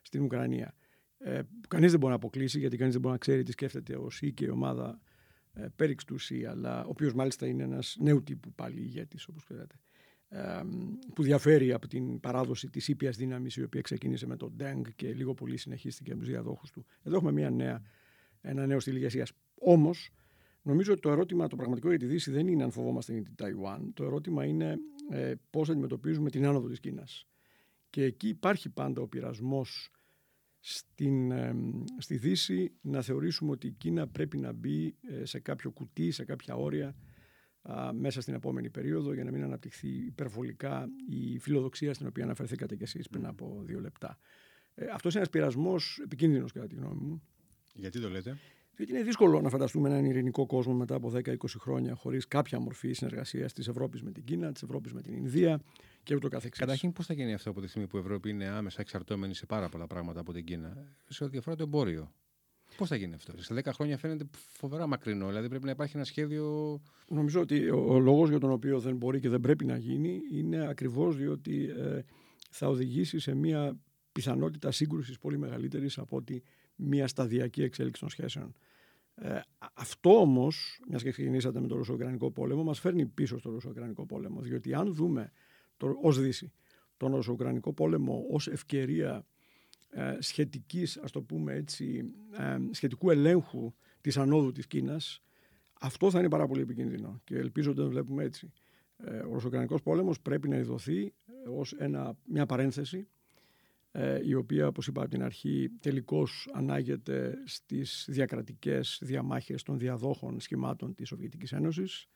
[0.03, 0.75] στην Ουκρανία.
[1.19, 4.11] Ε, κανείς δεν μπορεί να αποκλείσει, γιατί κανείς δεν μπορεί να ξέρει τι σκέφτεται ο
[4.11, 5.01] ΣΥ και η ομάδα
[5.53, 9.45] ε, πέριξ του ΣΥ, αλλά ο οποίος μάλιστα είναι ένας νέου τύπου πάλι ηγέτης, όπως
[9.45, 9.75] ξέρετε,
[10.29, 10.61] ε,
[11.15, 15.13] που διαφέρει από την παράδοση της ήπιας δύναμης, η οποία ξεκίνησε με τον Ντέγκ και
[15.15, 16.87] λίγο πολύ συνεχίστηκε με τους διαδόχους του.
[17.03, 17.83] Εδώ έχουμε μια νέα,
[18.41, 19.33] ένα νέο στυλ ηγεσίας.
[19.55, 20.11] Όμως,
[20.63, 23.93] Νομίζω ότι το ερώτημα το πραγματικό για τη Δύση δεν είναι αν φοβόμαστε την Ταϊουάν.
[23.95, 24.77] Το ερώτημα είναι
[25.11, 27.27] ε, πώς αντιμετωπίζουμε την άνοδο της Κίνας.
[27.91, 29.91] Και εκεί υπάρχει πάντα ο πειρασμός
[30.59, 31.55] στην, ε,
[31.99, 36.25] στη Δύση να θεωρήσουμε ότι η Κίνα πρέπει να μπει ε, σε κάποιο κουτί, σε
[36.25, 36.97] κάποια όρια
[37.95, 42.83] μέσα στην επόμενη περίοδο για να μην αναπτυχθεί υπερβολικά η φιλοδοξία στην οποία αναφερθήκατε κι
[42.83, 44.19] εσείς πριν από δύο λεπτά.
[44.75, 47.23] Ε, αυτός είναι ένας πειρασμός επικίνδυνος κατά τη γνώμη μου.
[47.75, 48.39] Γιατί το λέτε;
[48.81, 52.93] Γιατί είναι δύσκολο να φανταστούμε έναν ειρηνικό κόσμο μετά από 10-20 χρόνια χωρίς κάποια μορφή
[52.93, 55.61] συνεργασίας της Ευρώπης με την Κίνα, της Ευρώπης με την Ινδία
[56.03, 56.61] και ούτω καθεξής.
[56.61, 59.47] Καταρχήν, πώς θα γίνει αυτό από τη στιγμή που η Ευρώπη είναι άμεσα εξαρτώμενη σε
[59.47, 60.77] πάρα πολλά πράγματα από την Κίνα,
[61.09, 62.13] σε ό,τι αφορά το εμπόριο.
[62.77, 65.27] Πώς θα γίνει αυτό, Σε 10 χρόνια φαίνεται φοβερά μακρινό.
[65.27, 66.81] Δηλαδή πρέπει να υπάρχει ένα σχέδιο.
[67.09, 70.21] Νομίζω ότι ο, ο λόγος για τον οποίο δεν μπορεί και δεν πρέπει να γίνει
[70.33, 72.01] είναι ακριβώς διότι ε,
[72.51, 73.79] θα οδηγήσει σε μια
[74.13, 76.43] πιθανότητα σύγκρουσης πολύ μεγαλύτερης από ότι
[76.77, 78.55] μια σταδιακή εξέλιξη των σχέσεων.
[79.23, 79.41] Ε,
[79.75, 84.41] αυτό όμως, μιας και ξεκινήσατε με το Ρωσο-Ουκρανικό πόλεμο, μας φέρνει πίσω στο Ρωσο-Ουκρανικό πόλεμο.
[84.41, 85.33] Διότι αν δούμε
[86.03, 86.53] ως Δύση
[86.97, 89.27] τον Ρωσο-Ουκρανικό πόλεμο ως ευκαιρία
[89.91, 92.05] ε, σχετικής, ας το πούμε έτσι,
[92.39, 95.23] ε, σχετικού ελέγχου της ανόδου της Κίνας,
[95.81, 98.53] αυτό θα είναι πάρα πολύ επικίνδυνο και ελπίζω ότι το βλέπουμε έτσι.
[98.97, 101.15] Ε, ο Ρωσο-Ουκρανικός πόλεμος πρέπει να ειδωθεί
[101.57, 103.07] ως ένα, μια παρένθεση ε,
[104.25, 110.95] η οποία, όπως είπα από την αρχή, τελικώς ανάγεται στις διακρατικές διαμάχες των διαδόχων σχημάτων
[110.95, 112.07] της Σοβιετικής Ένωσης.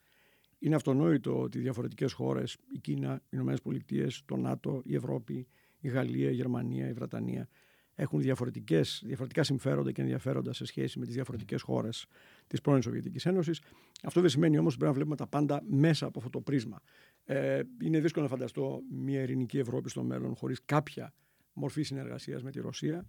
[0.59, 5.47] Είναι αυτονόητο ότι διαφορετικές χώρες, η Κίνα, οι Ηνωμένες Πολιτείες, το ΝΑΤΟ, η Ευρώπη,
[5.79, 7.47] η Γαλλία, η Γερμανία, η Βρετανία,
[7.95, 12.05] έχουν διαφορετικές, διαφορετικά συμφέροντα και ενδιαφέροντα σε σχέση με τις διαφορετικές χώρες
[12.47, 13.61] της πρώην Σοβιετικής Ένωσης.
[14.03, 16.81] Αυτό δεν σημαίνει όμως ότι πρέπει να βλέπουμε τα πάντα μέσα από αυτό το πρίσμα.
[17.23, 21.13] Ε, είναι δύσκολο να φανταστώ μια ειρηνική Ευρώπη στο μέλλον χωρίς κάποια
[21.55, 23.07] μορφή συνεργασίας με τη Ρωσία,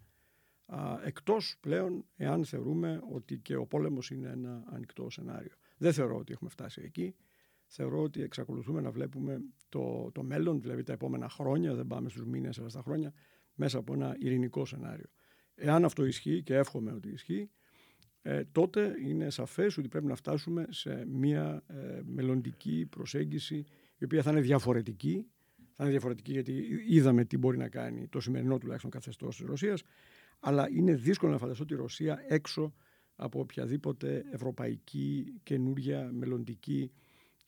[0.66, 5.52] α, εκτός πλέον εάν θεωρούμε ότι και ο πόλεμος είναι ένα ανοιχτό σενάριο.
[5.76, 7.14] Δεν θεωρώ ότι έχουμε φτάσει εκεί.
[7.66, 12.24] Θεωρώ ότι εξακολουθούμε να βλέπουμε το, το μέλλον, δηλαδή τα επόμενα χρόνια, δεν πάμε στους
[12.24, 13.12] μήνες αλλά στα χρόνια,
[13.54, 15.06] μέσα από ένα ειρηνικό σενάριο.
[15.54, 17.50] Εάν αυτό ισχύει και εύχομαι ότι ισχύει,
[18.22, 23.64] ε, τότε είναι σαφές ότι πρέπει να φτάσουμε σε μια ε, μελλοντική προσέγγιση
[23.96, 25.26] η οποία θα είναι διαφορετική
[25.76, 29.82] θα είναι διαφορετική γιατί είδαμε τι μπορεί να κάνει το σημερινό τουλάχιστον καθεστώς της Ρωσίας.
[30.40, 32.74] Αλλά είναι δύσκολο να φανταστώ τη Ρωσία έξω
[33.16, 36.92] από οποιαδήποτε ευρωπαϊκή, καινούρια, μελλοντική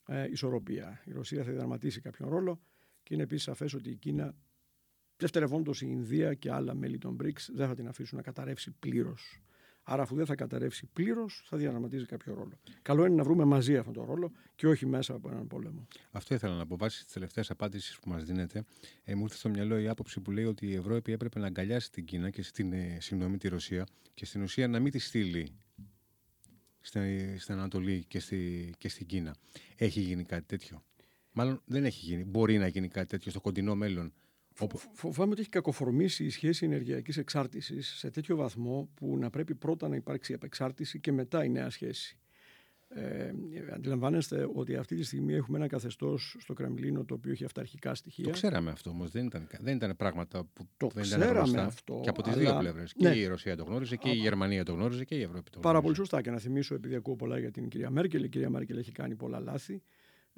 [0.06, 1.02] ε, ισορροπία.
[1.04, 2.60] Η Ρωσία θα δραματίσει κάποιον ρόλο
[3.02, 4.34] και είναι επίσης σαφές ότι η Κίνα,
[5.16, 9.42] δευτερευόντως η Ινδία και άλλα μέλη των BRICS, δεν θα την αφήσουν να καταρρεύσει πλήρως
[9.90, 12.58] Άρα, αφού δεν θα καταρρεύσει πλήρως, θα διαδραματίζει κάποιο ρόλο.
[12.82, 15.86] Καλό είναι να βρούμε μαζί αυτόν τον ρόλο και όχι μέσα από έναν πόλεμο.
[16.10, 16.76] Αυτό ήθελα να πω.
[16.76, 18.64] Βάσει της τελευταίας απάντησης που μας δίνετε,
[19.04, 21.90] ε, μου ήρθε στο μυαλό η άποψη που λέει ότι η Ευρώπη έπρεπε να αγκαλιάσει
[21.90, 25.52] την Κίνα και στην, ε, συγγνώμη, τη Ρωσία και στην ουσία να μην τη στείλει
[26.80, 27.02] στην,
[27.38, 29.34] στην Ανατολή και, στη, και στην Κίνα.
[29.76, 30.82] Έχει γίνει κάτι τέτοιο;
[31.32, 32.24] Μάλλον δεν έχει γίνει.
[32.24, 34.12] Μπορεί να γίνει κάτι τέτοιο στο κοντινό μέλλον;
[34.92, 39.88] Φοβάμαι ότι έχει κακοφορμήσει η σχέση ενεργειακής εξάρτησης σε τέτοιο βαθμό που να πρέπει πρώτα
[39.88, 42.18] να υπάρξει απεξάρτηση και μετά η νέα σχέση.
[42.90, 43.32] Ε,
[43.74, 48.24] αντιλαμβάνεστε ότι αυτή τη στιγμή έχουμε ένα καθεστώς στο Κρεμλίνο το οποίο έχει αυταρχικά στοιχεία;
[48.24, 49.10] Το ξέραμε αυτό όμως.
[49.10, 51.64] Δεν ήταν, δεν ήταν πράγματα που το δεν ξέραμε ήταν γνωστά.
[51.64, 52.00] αυτό.
[52.02, 52.42] Και από τις αλλά...
[52.42, 52.94] δύο πλευρές.
[52.96, 53.10] Ναι.
[53.10, 55.72] Και η Ρωσία το γνώριζε και η Γερμανία το γνώριζε και η Ευρώπη το γνώριζε.
[55.72, 56.22] Πάρα πολύ σωστά.
[56.22, 59.14] Και να θυμίσω, επειδή ακούω πολλά για την κυρία Μέρκελ, η κυρία Μέρκελ έχει κάνει
[59.14, 59.82] πολλά λάθη.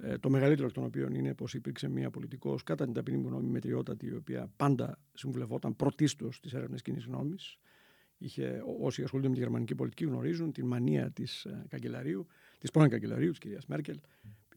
[0.02, 3.28] Ε, το μεγαλύτερο εκ των οποίων είναι πως υπήρξε μια πολιτικός κατά την ταπεινή μου
[3.28, 7.58] γνώμη μετριότατη, η οποία πάντα συμβουλευόταν πρωτίστως στι έρευνες κοινής γνώμης.
[8.18, 12.26] Είχε, όσοι ασχολούνται με τη γερμανική πολιτική γνωρίζουν την μανία της ε, καγκελαρίου,
[12.58, 14.00] της πρώην καγκελαρίου, της κυρίας Μέρκελ.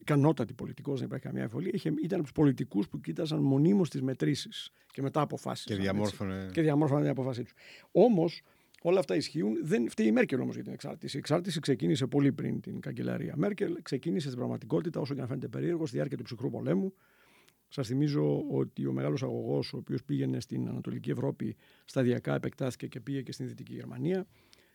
[0.00, 1.72] Ικανότατη πολιτικός, δεν υπάρχει καμία εμφολία.
[1.74, 5.76] Ήταν από τους πολιτικούς που κοίταζαν μονίμως τις μετρήσεις και μετά αποφάσισαν.
[5.76, 6.48] Και διαμόρφωνε.
[6.52, 7.52] Και διαμόρφωναν την αποφάσή τους.
[7.92, 8.42] Όμως
[8.86, 9.56] όλα αυτά ισχύουν.
[9.62, 11.16] Δεν φταίει η Μέρκελ όμως για την εξάρτηση.
[11.16, 13.82] Η εξάρτηση ξεκίνησε πολύ πριν την καγκελαρία Μέρκελ.
[13.82, 16.94] Ξεκίνησε στην πραγματικότητα, όσο και να φαίνεται περίεργο, στη διάρκεια του ψυχρού πολέμου.
[17.68, 23.00] Σας θυμίζω ότι ο μεγάλος αγωγός, ο οποίος πήγαινε στην Ανατολική Ευρώπη, σταδιακά επεκτάθηκε και
[23.00, 24.26] πήγε και στην Δυτική Γερμανία.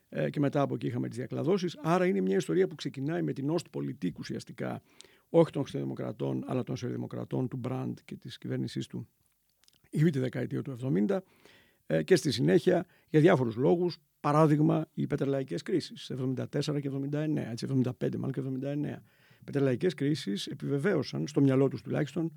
[0.08, 1.78] Ε, και μετά από εκεί είχαμε τις διακλαδώσεις.
[1.82, 4.82] Άρα είναι μια ιστορία που ξεκινάει με την Ostpolitik ουσιαστικά,
[5.28, 9.08] όχι των χριστιανοδημοκρατών, αλλά των σοσιαλδημοκρατών, του Μπραντ και της κυβέρνησής του
[9.90, 11.18] ήδη τη δεκαετία του 70 ε,
[12.04, 18.16] και στη συνέχεια για διάφορους λόγους, παράδειγμα οι πετρελαϊκές κρίσεις, 74 και 79, έτσι 75
[18.16, 19.02] μάλλον και 79.
[19.40, 22.32] Οι πετρελαϊκές κρίσεις επιβεβαίωσαν στο μυαλό τους τουλάχιστον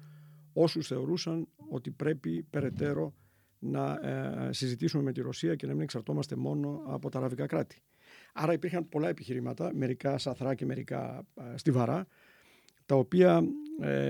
[0.53, 3.13] όσους θεωρούσαν ότι πρέπει περαιτέρω
[3.59, 7.81] να ε, συζητήσουμε με τη Ρωσία και να μην εξαρτώμαστε μόνο από τα αραβικά κράτη.
[8.33, 12.07] Άρα υπήρχαν πολλά επιχειρήματα, μερικά σαθρά και μερικά ε, στιβαρά,
[12.85, 13.43] τα οποία ε,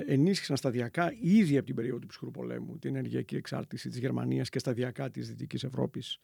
[0.06, 4.60] ενίσχυσαν σταδιακά ήδη από την περίοδο του ψυχρού πολέμου την ενεργειακή εξάρτηση της Γερμανίας και
[4.60, 6.19] σταδιακά της Δυτικής Ευρώπης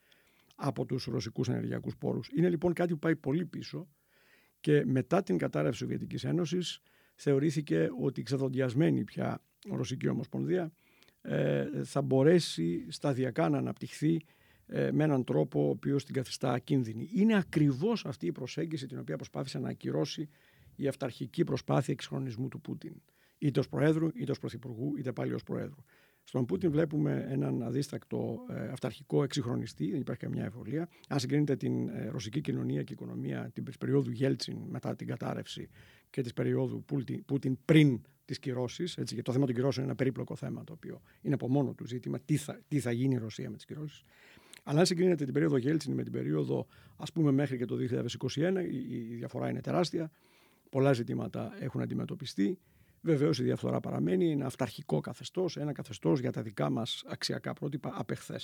[0.55, 2.29] από τους ρωσικούς ενεργειακούς πόρους.
[2.35, 3.87] Είναι λοιπόν κάτι που πάει πολύ πίσω
[4.59, 6.81] και μετά την κατάρρευση της Σοβιετικής Ένωσης
[7.15, 10.71] θεωρήθηκε ότι η ξεδοντιασμένη πια Ρωσική Ομοσπονδία
[11.21, 14.21] ε, θα μπορέσει σταδιακά να αναπτυχθεί
[14.65, 17.09] ε, με έναν τρόπο ο οποίος την καθιστά ακίνδυνη.
[17.13, 20.29] Είναι ακριβώς αυτή η προσέγγιση την οποία προσπάθησε να ακυρώσει
[20.75, 22.93] η αυταρχική προσπάθεια εξυγχρονισμού του Πούτιν.
[23.39, 25.83] Είτε ως Προέδρου, είτε ως Πρωθυπουργού, είτε πάλι ως Προέδρου.
[26.23, 30.89] Στον Πούτιν βλέπουμε έναν αδίστακτο ε, αυταρχικό εξυγχρονιστή, δεν υπάρχει καμιά ευκολία.
[31.07, 35.69] Αν συγκρίνετε την ε, ρωσική κοινωνία και οικονομία την περίοδου Γέλτσιν μετά την κατάρρευση
[36.09, 39.95] και της περίοδου Πούτιν, Πούτιν πριν τις κυρώσεις, γιατί το θέμα των κυρώσεων είναι ένα
[39.95, 43.17] περίπλοκο θέμα το οποίο είναι από μόνο του ζήτημα, τι θα, τι θα γίνει η
[43.17, 44.03] Ρωσία με τις κυρώσεις.
[44.63, 48.37] Αλλά αν συγκρίνετε την περίοδο Γέλτσιν με την περίοδο, ας πούμε, μέχρι και το 2021,
[48.71, 48.77] η,
[49.11, 50.11] η διαφορά είναι τεράστια.
[50.69, 52.59] Πολλά ζητήματα έχουν αντιμετωπιστεί.
[53.01, 57.93] Βεβαίως η διαφθορά παραμένει ένα αυταρχικό καθεστώς, ένα καθεστώς για τα δικά μας αξιακά πρότυπα
[57.95, 58.39] απεχθέ.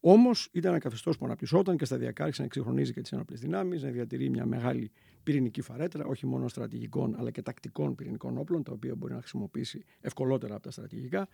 [0.00, 3.82] Όμως ήταν ένα καθεστώς που αναπτυσσόταν και σταδιακά άρχισε να εξυγχρονίζει και τις ενόπλε δυνάμεις,
[3.82, 4.90] να διατηρεί μια μεγάλη
[5.22, 9.84] πυρηνική φαρέτρα, όχι μόνο στρατηγικών αλλά και τακτικών πυρηνικών όπλων, τα οποία μπορεί να χρησιμοποιήσει
[10.00, 11.28] ευκολότερα από τα στρατηγικά.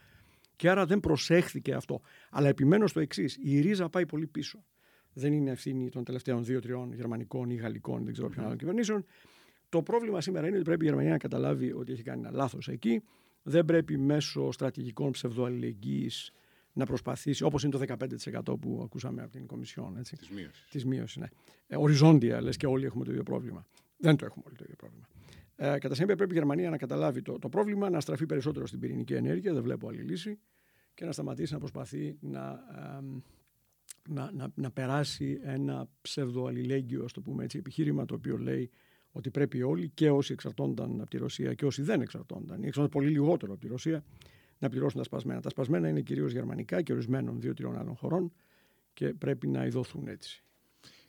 [0.57, 2.01] Και άρα δεν προσέχθηκε αυτό.
[2.31, 4.65] Αλλά επιμένω στο εξής: η ρίζα πάει πολύ πίσω.
[5.13, 9.05] Δεν είναι ευθύνη των τελευταίων δύο-τριών γερμανικών ή γαλλικών, δεν ξέρω ποιον άλλων κυβερνήσεων.
[9.75, 12.69] Το πρόβλημα σήμερα είναι ότι πρέπει η Γερμανία να καταλάβει ότι έχει κάνει ένα λάθος
[12.69, 13.03] εκεί.
[13.43, 16.33] Δεν πρέπει μέσω στρατηγικών ψευδοαλληλεγγύης
[16.73, 17.97] να προσπαθήσει, όπως είναι το
[18.55, 20.03] 15% που ακούσαμε από την Κομισιόν.
[20.03, 20.67] Της μείωσης.
[20.71, 21.27] Της μείωσης, ναι.
[21.67, 23.67] Ε, οριζόντια, λες και όλοι έχουμε το ίδιο πρόβλημα.
[23.97, 25.09] Δεν το έχουμε όλοι το ίδιο πρόβλημα.
[25.57, 28.79] Ε, κατά συνέπεια, πρέπει η Γερμανία να καταλάβει το, το πρόβλημα, να στραφεί περισσότερο στην
[28.79, 30.39] πυρηνική ενέργεια, δεν βλέπω άλλη λύση,
[30.95, 33.21] και να σταματήσει να προσπαθεί να, ε,
[34.09, 38.71] να, να, να περάσει ένα ψευδοαλληλέγγυο, το πούμε έτσι, επιχείρημα το οποίο λέει
[39.17, 43.01] ότι πρέπει όλοι και όσοι εξαρτώνταν από τη Ρωσία και όσοι δεν εξαρτώνταν ή εξαρτώνταν
[43.01, 44.05] πολύ λιγότερο από τη Ρωσία
[44.59, 45.41] να πληρώσουν τα σπασμένα.
[45.41, 48.33] Τα σπασμένα είναι κυρίως γερμανικά και ορισμένων δύο-τριών άλλων χωρών
[48.93, 50.43] και πρέπει να ειδωθούν έτσι.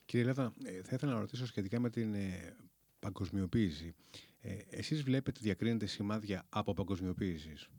[0.06, 2.56] Κύριε Λέβα, ε, θα ήθελα να ρωτήσω σχετικά με την ε,
[3.00, 3.96] παγκοσμιοποίηση.
[4.42, 7.70] Ε, εσείς βλέπετε διακρίνετε σημάδια από παγκοσμιοποίησης;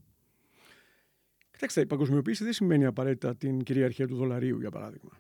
[1.51, 5.11] Κοιτάξτε, η παγκοσμιοποίηση δεν σημαίνει απαραίτητα την κυριαρχία του δολαρίου, για παράδειγμα.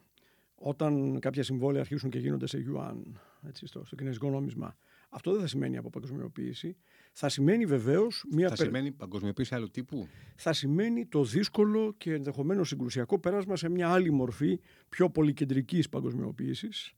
[0.55, 3.03] Όταν κάποια συμβόλαια αρχίσουν και γίνονται σε yuan,
[3.47, 4.77] έτσι, στο, στο κινέζικο νόμισμα,
[5.09, 6.77] αυτό δεν θα σημαίνει από παγκοσμιοποίηση.
[7.12, 8.49] Θα σημαίνει βεβαίως μια.
[8.49, 10.09] Θα σημαίνει παγκοσμιοποίηση άλλου τύπου.
[10.37, 16.92] Θα σημαίνει το δύσκολο και ενδεχομένως συγκρουσιακό πέρασμα σε μια άλλη μορφή πιο πολυκεντρικής παγκοσμιοποίησης,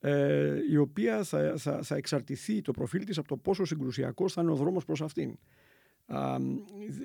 [0.00, 4.42] ε, η οποία θα, θα, θα εξαρτηθεί το προφίλ της από το πόσο συγκρουσιακός θα
[4.42, 5.38] είναι ο δρόμος προς αυτήν.
[6.06, 6.36] Α,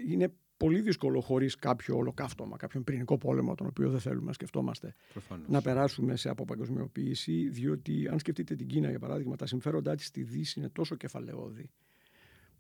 [0.10, 0.34] είναι
[0.66, 5.48] πολύ δύσκολο χωρίς κάποιο ολοκαύτωμα, κάποιον πυρηνικό πόλεμο, τον οποίο δεν θέλουμε να σκεφτόμαστε, Προφανώς.
[5.48, 7.50] να περάσουμε σε αποπαγκοσμιοποίηση.
[7.50, 11.70] Διότι, αν σκεφτείτε την Κίνα, για παράδειγμα, τα συμφέροντά της στη Δύση είναι τόσο κεφαλαιώδη,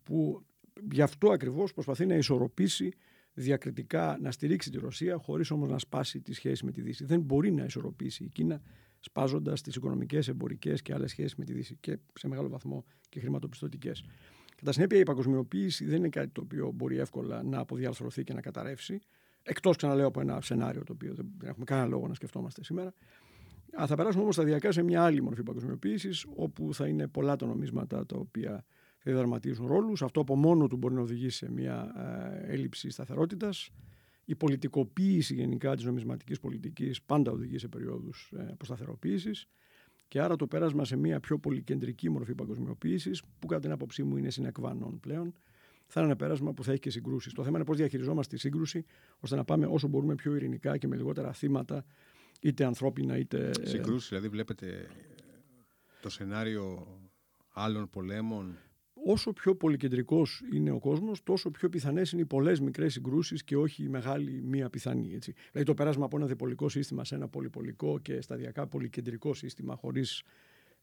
[0.03, 0.45] που
[0.91, 2.93] γι' αυτό ακριβώς προσπαθεί να ισορροπήσει
[3.33, 7.05] διακριτικά να στηρίξει τη Ρωσία, χωρίς όμως να σπάσει τη σχέση με τη Δύση.
[7.05, 8.61] Δεν μπορεί να ισορροπήσει η Κίνα
[8.99, 13.19] σπάζοντας τις οικονομικές, εμπορικές και άλλες σχέσεις με τη Δύση και σε μεγάλο βαθμό και
[13.19, 14.03] χρηματοπιστωτικές.
[14.61, 18.41] Κατά συνέπεια, η παγκοσμιοποίηση δεν είναι κάτι το οποίο μπορεί εύκολα να αποδιαρθρωθεί και να
[18.41, 18.99] καταρρεύσει.
[19.43, 22.93] Εκτός, ξαναλέω, από ένα σενάριο το οποίο δεν έχουμε κανένα λόγο να σκεφτόμαστε σήμερα.
[23.81, 27.45] Α, θα περάσουμε όμως σταδιακά σε μια άλλη μορφή παγκοσμιοποίησης, όπου θα είναι πολλά τα
[27.45, 28.65] νομίσματα τα οποία
[28.97, 30.01] θα δραματίζουν ρόλους.
[30.01, 31.93] Αυτό από μόνο του μπορεί να οδηγήσει σε μια
[32.45, 33.69] ε, έλλειψη σταθερότητας.
[34.25, 39.47] Η πολιτικοποίηση γενικά της νομισματικής πολιτικής πάντα οδηγεί σε περιόδους ε, αποσταθεροποίησης.
[40.11, 44.17] Και άρα το πέρασμα σε μια πιο πολυκεντρική μορφή παγκοσμιοποίησης, που κατά την άποψή μου
[44.17, 45.33] είναι συνεκβάνων πλέον,
[45.87, 47.33] θα είναι ένα πέρασμα που θα έχει και συγκρούσεις.
[47.33, 48.85] Το θέμα είναι πώς διαχειριζόμαστε τη σύγκρουση,
[49.19, 51.85] ώστε να πάμε όσο μπορούμε πιο ειρηνικά και με λιγότερα θύματα,
[52.41, 53.51] είτε ανθρώπινα είτε.
[53.61, 54.87] Ε, συγκρούσεις, δηλαδή βλέπετε
[56.01, 56.87] το σενάριο
[57.49, 58.57] άλλων πολέμων
[59.05, 63.57] όσο πιο πολυκεντρικός είναι ο κόσμος, τόσο πιο πιθανές είναι οι πολλές μικρές συγκρούσεις και
[63.57, 65.13] όχι η μεγάλη μία πιθανή.
[65.13, 65.33] Έτσι.
[65.51, 70.23] Δηλαδή το πέρασμα από ένα διπολικό σύστημα σε ένα πολυπολικό και σταδιακά πολυκεντρικό σύστημα χωρίς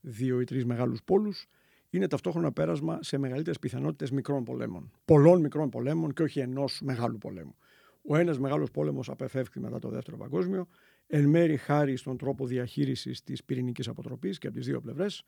[0.01, 1.47] δύο ή τρεις μεγάλους πόλους
[1.91, 4.91] είναι ταυτόχρονα πέρασμα σε μεγαλύτερες πιθανότητες μικρών πολέμων.
[5.05, 7.55] Πολλών μικρών πολέμων και όχι ενός μεγάλου πολέμου.
[8.03, 10.67] Ο ένας μεγάλος πόλεμος απεφεύχθη μετά το δεύτερο παγκόσμιο,
[11.07, 15.25] εν μέρη χάρη στον τρόπο διαχείρισης της πυρηνικής αποτροπής και από τις δύο πλευρές,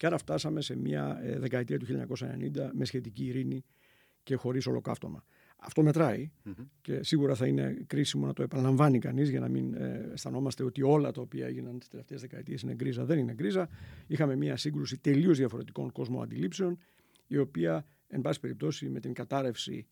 [0.00, 3.64] και άρα φτάσαμε σε μια ε, δεκαετία του 1990 με σχετική ειρήνη
[4.22, 5.24] και χωρίς ολοκαύτωμα.
[5.56, 5.82] Αυτό
[6.80, 10.82] και σίγουρα θα είναι κρίσιμο να το επαναλαμβάνει κανείς για να μην ε, αισθανόμαστε ότι
[10.82, 13.04] όλα τα οποία έγιναν τις τελευταίες δεκαετίες είναι γκρίζα.
[13.04, 13.68] Δεν είναι γκρίζα.
[14.06, 16.78] Είχαμε μια σύγκρουση τελείως διαφορετικών αντιλήψεων
[17.26, 19.86] η οποία, εν πάση περιπτώσει, με την κατάρρευση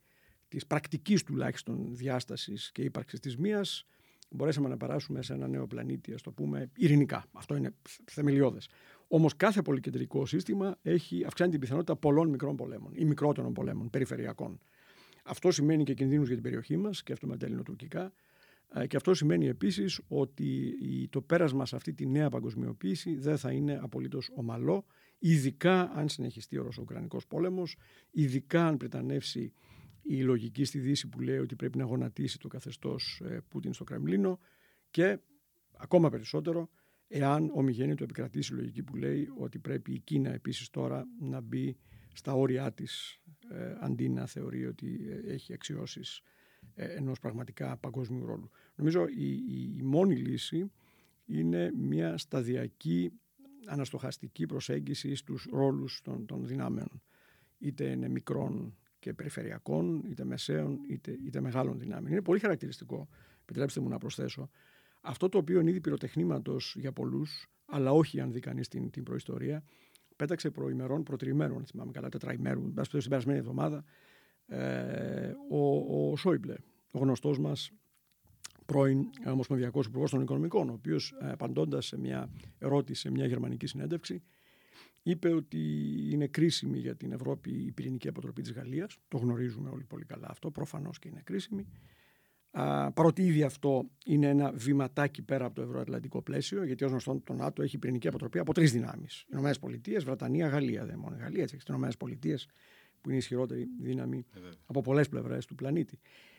[0.48, 3.86] της πρακτικής τουλάχιστον διάστασης και ύπαρξης της μίας,
[4.30, 7.24] μπορέσαμε να περάσουμε σε ένα νέο πλανήτη, ας το πούμε, ειρηνικά.
[7.32, 8.68] Αυτό είναι θεμελιώδες.
[9.08, 14.60] Όμως κάθε πολυκεντρικό σύστημα έχει, αυξάνει την πιθανότητα πολλών μικρών πολέμων ή μικρότερων πολέμων, περιφερειακών.
[15.24, 18.12] Αυτό σημαίνει και κινδύνους για την περιοχή μας, και αυτό με τα ελληνοτουρκικά.
[18.74, 20.74] Ε, και αυτό σημαίνει επίσης ότι
[21.10, 24.84] το πέρασμα σε αυτή τη νέα παγκοσμιοποίηση δεν θα είναι απολύτως ομαλό,
[25.18, 27.76] ειδικά αν συνεχιστεί ο Ρωσο-Ουκρανικός πόλεμος,
[28.10, 29.52] ειδικά αν πρετανεύσει
[30.02, 33.84] η λογική στη Δύση που λέει ότι πρέπει να γονατίσει το καθεστώς ε, Πούτιν στο
[33.84, 34.38] Κρεμλίνο
[34.90, 35.18] και
[35.76, 36.68] ακόμα περισσότερο
[37.08, 41.76] εάν ομιγέννητο επικρατήσει η λογική που λέει ότι πρέπει η Κίνα επίσης τώρα να μπει
[42.12, 46.20] στα όρια της ε, αντί να θεωρεί ότι ε, έχει αξιώσεις
[46.74, 48.50] ε, ενός πραγματικά παγκόσμιου ρόλου.
[48.74, 49.32] Νομίζω η,
[49.76, 50.70] η, μόνη λύση
[51.24, 53.12] είναι μια σταδιακή
[53.66, 57.02] αναστοχαστική προσέγγιση στους ρόλους των, των δυνάμεων
[57.58, 62.12] είτε είναι μικρών και περιφερειακών, είτε μεσαίων, είτε, είτε μεγάλων δυνάμεων.
[62.12, 63.08] Είναι πολύ χαρακτηριστικό,
[63.42, 64.50] επιτρέψτε μου να προσθέσω,
[65.08, 69.02] αυτό το οποίο είναι ήδη πυροτεχνήματος για πολλούς, αλλά όχι αν δει κανείς την, την
[69.02, 69.64] προϊστορία,
[70.16, 73.84] πέταξε προημερών, προτριημέρων, θυμάμαι καλά, τετραημέρων, στην περασμένη εβδομάδα,
[74.46, 76.54] ε, ο, ο Σόιμπλε,
[76.92, 77.70] ο γνωστός μας
[78.66, 83.66] πρώην Ομοσπονδιακός Υπουργός των Οικονομικών, ο οποίος ε, απαντώντας σε μια ερώτηση σε μια γερμανική
[83.66, 84.22] συνέντευξη,
[85.02, 85.60] είπε ότι
[86.10, 88.98] είναι κρίσιμη για την Ευρώπη η πυρηνική αποτροπή της Γαλλίας.
[89.08, 91.66] Το γνωρίζουμε όλοι πολύ καλά αυτό, προφανώς και είναι κρίσιμη.
[92.50, 97.20] Α, παρότι ήδη αυτό είναι ένα βηματάκι πέρα από το ευρωατλαντικό πλαίσιο, γιατί ως γνωστό
[97.24, 99.26] το ΝΑΤΟ έχει πυρηνική αποτροπή από τρεις δυνάμεις.
[99.28, 100.84] ΗΠΑ, Βρετανία, Γαλλία.
[100.84, 102.52] Δεν μόνο η Γαλλία, έτσι έχεις τις ΗΠΑ
[103.00, 104.24] που είναι η ισχυρότερη δύναμη
[104.66, 105.98] από πολλές πλευρές του πλανήτη.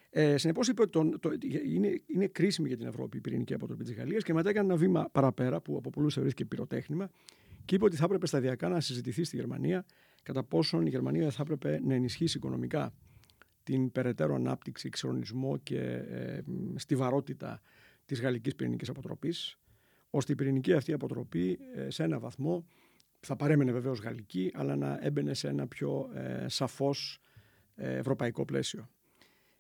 [0.09, 1.29] Ε, Συνεπώς είπε ότι το, το,
[1.65, 4.77] είναι, είναι κρίσιμη για την Ευρώπη η πυρηνική αποτροπή της Γαλλίας και μετά έκανε ένα
[4.77, 7.09] βήμα παραπέρα που από πολλούς θεωρήθηκε πυροτέχνημα
[7.65, 9.85] και είπε ότι θα έπρεπε σταδιακά να συζητηθεί στη Γερμανία
[10.23, 12.93] κατά πόσον η Γερμανία θα έπρεπε να ενισχύσει οικονομικά
[13.69, 16.41] την περαιτέρω ανάπτυξη, εξορονισμό και ε,
[16.75, 17.61] στιβαρότητα
[18.05, 19.59] της γαλλικής πυρηνικής αποτροπής,
[20.09, 22.65] ώστε η πυρηνική αυτή αποτροπή ε, σε ένα βαθμό
[23.19, 27.21] θα παρέμενε βεβαίως γαλλική, αλλά να έμπαινε σε ένα πιο ε, σαφώς
[27.75, 28.89] ε, ευρωπαϊκό πλαίσιο.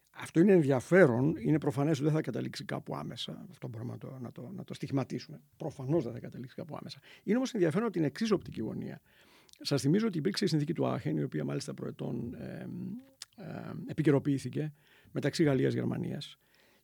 [0.09, 3.45] Αυτό είναι ενδιαφέρον, είναι προφανές ότι δεν θα καταλήξει κάπου άμεσα.
[3.49, 5.41] Αυτό μπορούμε να το, να το, να το στοιχηματίσουμε.
[5.57, 6.99] Προφανώς δεν θα καταλήξει κάπου άμεσα.
[7.23, 9.01] Είναι όμως ενδιαφέρον από την εξή οπτική γωνία.
[9.61, 12.67] Σας θυμίζω ότι υπήρξε η συνθήκη του Άχεν, η οποία μάλιστα προετών ε,
[13.35, 14.73] ε, επικαιροποιήθηκε
[15.11, 16.39] μεταξύ Γαλλίας-Γερμανίας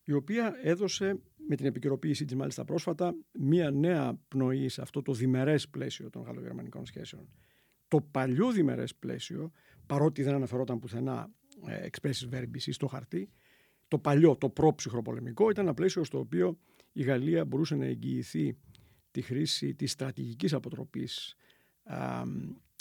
[0.05, 5.13] η οποία έδωσε με την επικαιροποίησή της μάλιστα πρόσφατα μία νέα πνοή σε αυτό το
[5.13, 7.29] διμερές πλαίσιο των γαλλογερμανικών σχέσεων.
[7.87, 9.51] Το παλιό διμερές πλαίσιο,
[9.85, 11.31] παρότι δεν αναφερόταν πουθενά
[11.67, 13.29] ε, expressis verbis στο χαρτί,
[13.87, 16.57] το παλιό, το προ-ψυχροπολεμικό ήταν ένα πλαίσιο στο οποίο
[16.91, 18.57] η Γαλλία μπορούσε να εγγυηθεί
[19.11, 21.35] τη χρήση της στρατηγικής αποτροπής
[21.85, 22.23] α,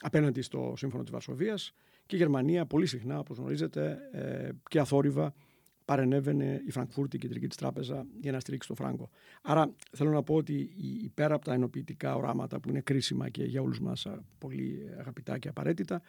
[0.03, 1.73] απέναντι στο Σύμφωνο της Βαρσοβίας
[2.07, 5.35] και η Γερμανία πολύ συχνά, όπως γνωρίζετε, ε, και αθόρυβα
[5.85, 9.11] παρενέβαινε η Φραγκφούρτη, η κεντρική της τράπεζα, για να στηρίξει το φράγκο.
[9.43, 10.71] Άρα θέλω να πω ότι
[11.15, 14.07] πέρα από τα ενοποιητικά οράματα που είναι κρίσιμα και για όλους μας
[14.39, 16.03] πολύ αγαπητά και απαραίτητα,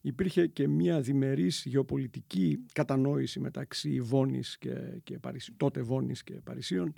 [0.00, 5.18] υπήρχε και μια διμερής γεωπολιτική κατανόηση μεταξύ Βόνης και, και
[5.56, 6.92] τότε Βόνης και Παρισίων,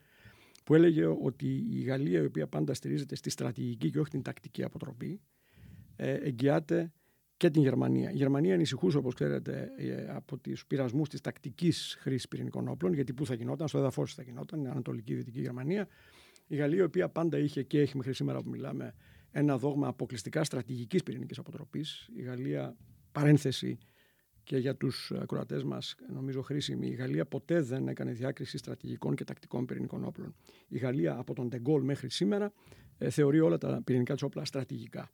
[0.65, 4.63] που έλεγε ότι η Γαλλία, η οποία πάντα στηρίζεται στη στρατηγική και όχι την τακτική
[4.63, 5.30] αποτροπή, ε,
[6.01, 6.93] εγγυάται
[7.41, 8.11] και την Γερμανία.
[8.11, 13.13] Η Γερμανία ανησυχούσε, όπως ξέρετε, ε, από τους πειρασμούς της τακτικής χρήσης πυρηνικών όπλων, γιατί
[13.13, 15.89] πού θα γινόταν, στο έδαφος θα γινόταν, η Ανατολική Δυτική Γερμανία.
[16.47, 18.95] Η Γαλλία, η οποία πάντα είχε και έχει μέχρι σήμερα που μιλάμε
[19.31, 22.09] ένα δόγμα αποκλειστικά στρατηγικής πυρηνικής αποτροπής.
[22.17, 22.77] Η Γαλλία,
[23.13, 23.79] παρένθεση
[24.43, 29.25] και για τους ακροατές μας, νομίζω χρήσιμη, η Γαλλία ποτέ δεν έκανε διάκριση στρατηγικών και
[29.25, 30.35] τακτικών πυρηνικών όπλων.
[30.69, 32.53] Η Γαλλία από τον Ντεγκόλ μέχρι σήμερα
[32.99, 35.11] ε, θεωρεί όλα τα πυρηνικά της όπλα στρατηγικά.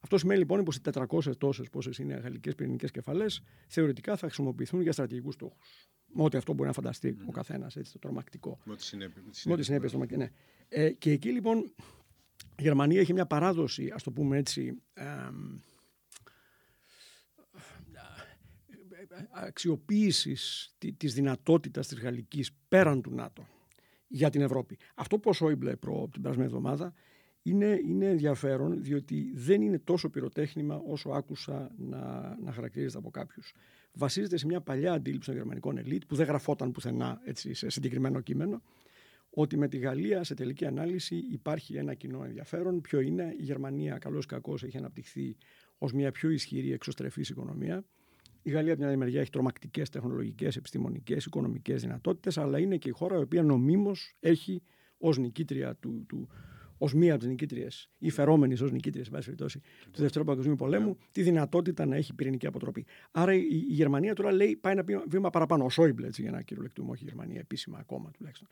[0.00, 4.80] Αυτό σημαίνει λοιπόν πως οι 400 τόσες πόσες είναι γαλλικές πυρηνικές κεφαλές θεωρητικά θα χρησιμοποιηθούν
[4.80, 5.88] για στρατηγικούς στόχους.
[6.14, 7.24] Με ό,τι αυτό μπορεί να φανταστεί mm.
[7.28, 8.58] ο καθένας, έτσι το τρομακτικό.
[8.64, 8.72] Με
[9.52, 9.92] ό,τι συνέπειες.
[10.16, 10.30] Ναι.
[10.68, 11.58] Ε, και εκεί λοιπόν
[12.56, 15.04] η Γερμανία έχει μια παράδοση, ας το πούμε έτσι, ε,
[19.30, 23.46] αξιοποίησης της δυνατότητας της γαλλικής πέραν του ΝΑΤΟ
[24.06, 24.78] για την Ευρώπη.
[24.94, 26.94] Αυτό που ο Σόιμπλε προ την περασμένη εβδομάδα
[27.48, 33.54] είναι, είναι ενδιαφέρον διότι δεν είναι τόσο πυροτέχνημα όσο άκουσα να, να χαρακτηρίζεται από κάποιους.
[33.92, 38.20] Βασίζεται σε μια παλιά αντίληψη των γερμανικών ελίτ που δεν γραφόταν πουθενά έτσι, σε συγκεκριμένο
[38.20, 38.62] κείμενο
[39.30, 42.80] ότι με τη Γαλλία σε τελική ανάλυση υπάρχει ένα κοινό ενδιαφέρον.
[42.80, 45.36] Ποιο είναι, η Γερμανία καλώς κακώς έχει αναπτυχθεί
[45.78, 47.84] ως μια πιο ισχυρή εξωστρεφής οικονομία.
[48.42, 52.88] Η Γαλλία από την άλλη μεριά έχει τρομακτικές τεχνολογικές, επιστημονικές, οικονομικές δυνατότητες, αλλά είναι και
[52.88, 54.62] η χώρα η οποία νομίμως έχει
[54.98, 56.28] ως νικήτρια του, του,
[56.78, 59.60] ως μία από τις νικήτριες ή φερόμενη ως νικήτριες, εν πάση περιπτώσει,
[59.90, 62.86] του Δεύτερου Παγκοσμίου Πολέμου, τη δυνατότητα να έχει πυρηνική αποτροπή.
[63.10, 65.64] Άρα η, η Γερμανία τώρα λέει πάει ένα βήμα παραπάνω.
[65.64, 68.48] Ο Σόιμπλε, για να κυριολεκτούμε, όχι η Γερμανία επίσημα ακόμα τουλάχιστον.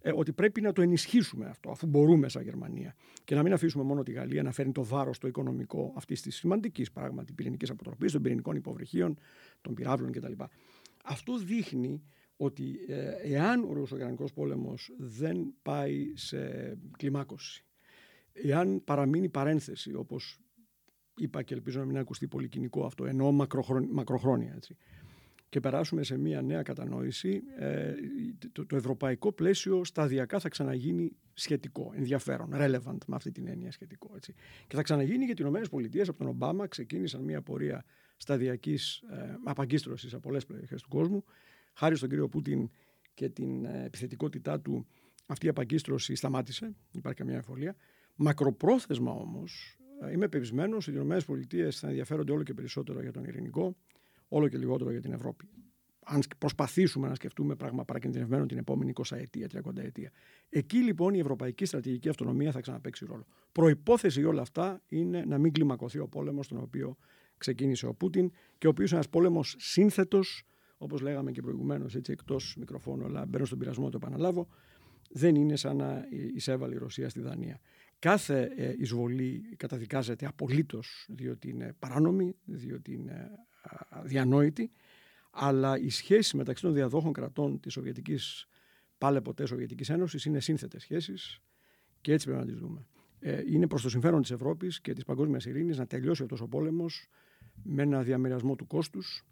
[0.00, 2.94] Ε, ότι πρέπει να το ενισχύσουμε αυτό, αφού μπορούμε σαν Γερμανία.
[3.24, 6.36] Και να μην αφήσουμε μόνο τη Γαλλία να φέρνει το βάρος το οικονομικό αυτής της
[6.36, 9.18] σημαντικής πράγματι πυρηνικής αποτροπής, των πυρηνικών υποβρυχίων,
[9.60, 10.32] των πυράβλων κτλ.
[11.04, 12.02] Αυτό δείχνει
[12.36, 16.38] ότι ε, εάν ο Ρωσογερμανικός πόλεμος δεν πάει σε
[16.96, 17.64] κλιμάκωση
[18.42, 20.38] εάν παραμείνει παρένθεση, όπως
[21.16, 23.32] είπα και ελπίζω να μην ακουστεί πολύ κοινικό αυτό, εννοώ
[23.90, 24.76] μακροχρόνια, έτσι,
[25.48, 27.94] και περάσουμε σε μια νέα κατανόηση, ε,
[28.52, 34.12] το, το, ευρωπαϊκό πλαίσιο σταδιακά θα ξαναγίνει σχετικό, ενδιαφέρον, relevant με αυτή την έννοια σχετικό.
[34.16, 34.34] Έτσι.
[34.66, 37.84] Και θα ξαναγίνει γιατί οι ΗΠΑ από τον Ομπάμα ξεκίνησαν μια πορεία
[38.16, 41.24] σταδιακής ε, απαγκίστρωσης από πολλές περιοχές του κόσμου.
[41.72, 42.70] Χάρη στον κύριο Πούτιν
[43.14, 44.86] και την ε, επιθετικότητά του
[45.26, 47.76] αυτή η απαγκίστρωση σταμάτησε, υπάρχει καμία εμφολία.
[48.20, 53.24] Μακροπρόθεσμα όμως, ε, είμαι πεπισμένος ότι οι ΗΠΑ θα ενδιαφέρονται όλο και περισσότερο για τον
[53.24, 53.76] ειρηνικό,
[54.28, 55.48] όλο και λιγότερο για την Ευρώπη.
[56.04, 60.10] Αν προσπαθήσουμε να σκεφτούμε πράγμα παρακινδυνευμένο την επόμενη 20 ετία, 30 ετία.
[60.48, 63.26] Εκεί λοιπόν η ευρωπαϊκή στρατηγική αυτονομία θα ξαναπέξει ρόλο.
[63.52, 66.96] Προπόθεση για όλα αυτά είναι να μην κλιμακωθεί ο πόλεμος, τον οποίο
[67.38, 70.42] ξεκίνησε ο Πούτιν και ο οποίος είναι ένας πόλεμος σύνθετος,
[70.78, 74.48] όπως λέγαμε και προηγουμένως, έτσι εκτός μικροφώνου, αλλά μπαίνω στον πειρασμό, το επαναλάβω,
[75.10, 77.60] δεν είναι σαν να εισέβαλε η Ρωσία στη Δανία.
[77.98, 83.30] Κάθε ε, εισβολή καταδικάζεται απολύτως διότι είναι παράνομη, διότι είναι
[84.02, 84.70] διανόητη,
[85.30, 88.48] αλλά οι σχέσεις μεταξύ των διαδόχων κρατών της Σοβιετικής,
[88.98, 91.40] πάλε ποτέ Σοβιετικής Ένωσης, είναι σύνθετες σχέσεις
[92.00, 92.86] και έτσι πρέπει να τις δούμε.
[93.20, 96.48] Ε, είναι προς το συμφέρον της Ευρώπης και της παγκόσμιας ειρήνης να τελειώσει αυτός ο
[96.48, 97.08] πόλεμος
[97.62, 99.24] με ένα διαμερισμό του κόστους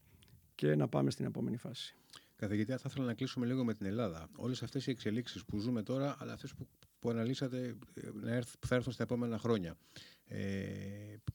[0.55, 1.97] και να πάμε στην επόμενη φάση.
[2.37, 4.29] Καθηγητή, θα ήθελα να κλείσουμε λίγο με την Ελλάδα.
[4.37, 6.69] Όλες αυτές οι εξελίξεις που ζούμε τώρα, αλλά αυτές που,
[7.07, 7.77] που αναλύσατε
[8.25, 9.77] ε, που θα έρθουν στα επόμενα χρόνια.
[10.25, 10.39] Ε,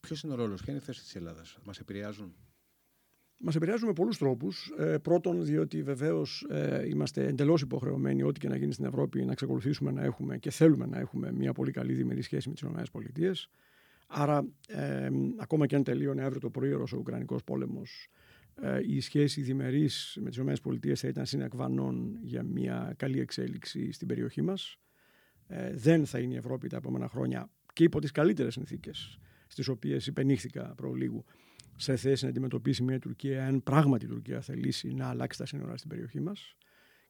[0.00, 2.34] Ποιος είναι ο ρόλος, ποια είναι η θέση της Ελλάδας, μας επηρεάζουν;
[3.36, 4.72] Μας επηρεάζουν με πολλούς τρόπους.
[4.78, 9.32] Ε, πρώτον, διότι βεβαίως ε, είμαστε εντελώς υποχρεωμένοι, ό,τι και να γίνει στην Ευρώπη, να
[9.32, 13.32] εξακολουθήσουμε να έχουμε και θέλουμε να έχουμε μια πολύ καλή διμερή σχέση με τις ΗΠΑ.
[14.06, 15.08] Άρα, ε,
[15.38, 18.08] ακόμα και αν τελείωνε αύριο το πρωί ο Ουκρανικός πόλεμος,
[18.62, 24.08] ε, η σχέση διμερής με τις ΗΠΑ θα ήταν συνακβανών για μια καλή εξέλιξη στην
[24.08, 24.76] περιοχή μας.
[25.54, 29.68] Ε, δεν θα είναι η Ευρώπη τα επόμενα χρόνια και υπό τις καλύτερες συνθήκες στις
[29.68, 31.24] οποίες υπενήχθηκα προ λίγου
[31.76, 35.76] σε θέση να αντιμετωπίσει μια Τουρκία αν πράγματι η Τουρκία θελήσει να αλλάξει τα σύνορα
[35.76, 36.56] στην περιοχή μας.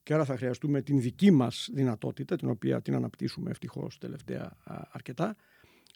[0.02, 4.57] Και άρα θα χρειαστούμε την δική μας δυνατότητα, την οποία την αναπτύσσουμε ευτυχώς τελευταία
[4.90, 5.37] αρκετά,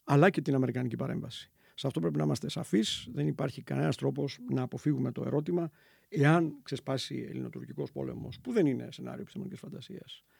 [0.04, 1.50] αλλά και την Αμερικανική παρέμβαση.
[1.74, 3.08] Σε αυτό πρέπει να είμαστε σαφείς.
[3.12, 5.70] Δεν υπάρχει κανένας τρόπος να αποφύγουμε το ερώτημα
[6.08, 10.35] εάν ξεσπάσει ελληνοτουρκικός πόλεμος, που δεν είναι σενάριο επιστημονικής φαντασίας, ε,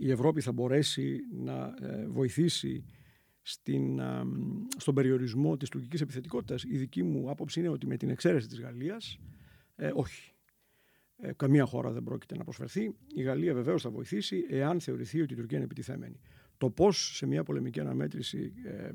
[0.00, 2.84] η Ευρώπη θα μπορέσει να ε, βοηθήσει
[3.42, 4.00] στην,
[4.76, 6.64] στον περιορισμό της τουρκικής επιθετικότητας.
[6.64, 9.18] Η δική μου άποψη είναι ότι με την εξαίρεση της Γαλλίας,
[9.76, 10.34] ε, όχι.
[11.16, 12.94] Ε, καμία χώρα δεν πρόκειται να προσφερθεί.
[13.14, 16.20] Η Γαλλία βεβαίως θα βοηθήσει εάν θεωρηθεί ότι η Τουρκία είναι επιτιθέμενη.
[16.56, 18.90] Το πώς σε μια πολεμική αναμέτρηση ε,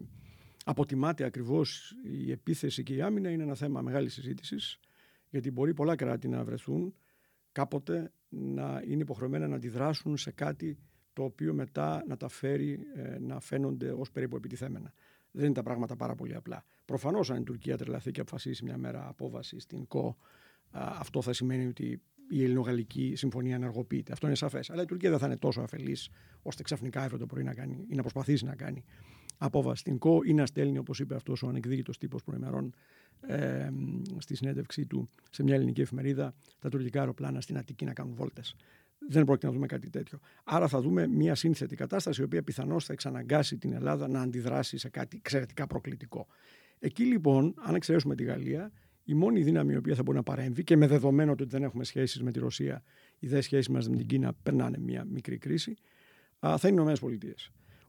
[0.65, 4.79] αποτιμάται ακριβώς η επίθεση και η άμυνα είναι ένα θέμα μεγάλης συζήτησης,
[5.29, 6.93] γιατί μπορεί πολλά κράτη να βρεθούν
[7.51, 10.77] κάποτε να είναι υποχρεωμένα να αντιδράσουν σε κάτι
[11.13, 14.93] το οποίο μετά να τα φέρει ε, να φαίνονται ως περίπου επιτιθέμενα.
[15.31, 16.63] Δεν είναι τα πράγματα πάρα πολύ απλά.
[16.85, 20.17] Προφανώς αν η Τουρκία τρελαθεί και αποφασίσει μια μέρα απόβαση στην ΚΟ,
[20.71, 24.11] αυτό θα σημαίνει ότι η ελληνογαλλική συμφωνία ενεργοποιείται.
[24.11, 24.69] Αυτό είναι σαφές.
[24.69, 26.09] Αλλά η Τουρκία δεν θα είναι τόσο αφελής
[26.41, 28.83] ώστε ξαφνικά αύριο το πρωί να, κάνει, ή να προσπαθήσει να κάνει
[29.43, 32.73] αποβαστικό ή να στέλνει, όπως είπε αυτός ο ανεκδίκητος τύπος προημερών
[33.27, 33.69] ε,
[34.17, 38.55] στη συνέντευξή του σε μια ελληνική εφημερίδα, τα τουρκικά αεροπλάνα στην Αττική να κάνουν βόλτες.
[39.09, 40.19] Δεν πρόκειται να δούμε κάτι τέτοιο.
[40.43, 44.77] Άρα θα δούμε μια σύνθετη κατάσταση, η οποία πιθανώς θα εξαναγκάσει την Ελλάδα να αντιδράσει
[44.77, 46.27] σε κάτι εξαιρετικά προκλητικό.
[46.79, 48.71] Εκεί λοιπόν, αν εξαιρέσουμε τη Γαλλία,
[49.03, 51.83] η μόνη δύναμη η οποία θα μπορεί να παρέμβει και με δεδομένο ότι δεν έχουμε
[51.83, 52.83] σχέσεις με τη Ρωσία,
[53.19, 55.75] οι δε σχέσεις μας με την Κίνα περνάνε μια μικρή κρίση,
[56.39, 57.33] θα είναι οι ΗΠΑ.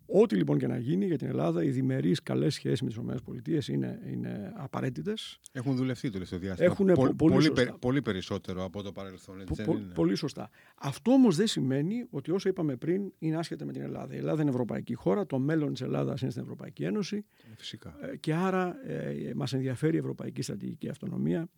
[0.06, 3.72] Ό,τι λοιπόν και να γίνει για την Ελλάδα, οι διμερείς καλές σχέσεις με τις ΗΠΑ
[3.72, 5.40] είναι, είναι απαραίτητες.
[5.52, 6.70] Έχουν δουλευτεί το τελευταίο διάστημα.
[6.70, 9.40] Έχουν πολύ, πολύ, πολύ, περισσότερο από το παρελθόν.
[9.40, 10.50] Έτσι, πο, πολύ σωστά.
[10.74, 14.14] Αυτό όμως δεν σημαίνει ότι όσο είπαμε πριν είναι άσχετα με την Ελλάδα.
[14.14, 17.24] Η Ελλάδα είναι ευρωπαϊκή χώρα, το μέλλον της Ελλάδας είναι στην Ευρωπαϊκή Ένωση.
[17.50, 17.96] Ε, φυσικά.
[18.00, 21.48] Ε, και άρα ε, μας ενδιαφέρει η ευρωπαϊκή στρατηγική αυτονομία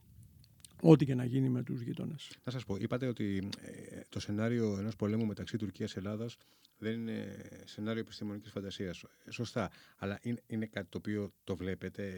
[0.81, 2.31] ό,τι και να γίνει με τους γείτονες.
[2.45, 6.37] Να σας πω, είπατε ότι ε, το σενάριο ενός πολέμου μεταξύ Τουρκίας και Ελλάδας
[6.79, 9.05] δεν είναι σενάριο επιστημονικής φαντασίας.
[9.31, 9.71] Σωστά.
[9.97, 12.13] Αλλά είναι, είναι κάτι το οποίο το βλέπετε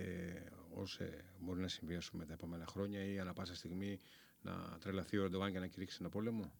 [0.71, 3.99] ως ε, μπορεί να συμβεί τα επόμενα χρόνια ή ανά πάσα στιγμή
[4.41, 6.53] να τρελαθεί ο Ερντογάν και να κηρύξει ένα πόλεμο.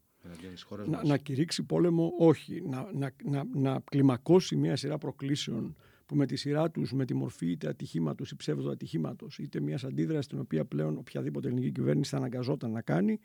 [0.87, 2.63] Να, να κηρύξει πόλεμο, όχι.
[2.69, 5.77] Να, να, να, να κλιμακώσει μια σειρά προκλήσεων
[6.07, 9.85] που με τη σειρά τους, με τη μορφή είτε ατυχήματος ή ψεύδο ατυχήματος, είτε μιας
[9.85, 13.21] αντίδρασης την οποία πλέον οποιαδήποτε ελληνική κυβέρνηση θα αναγκαζόταν να κάνει,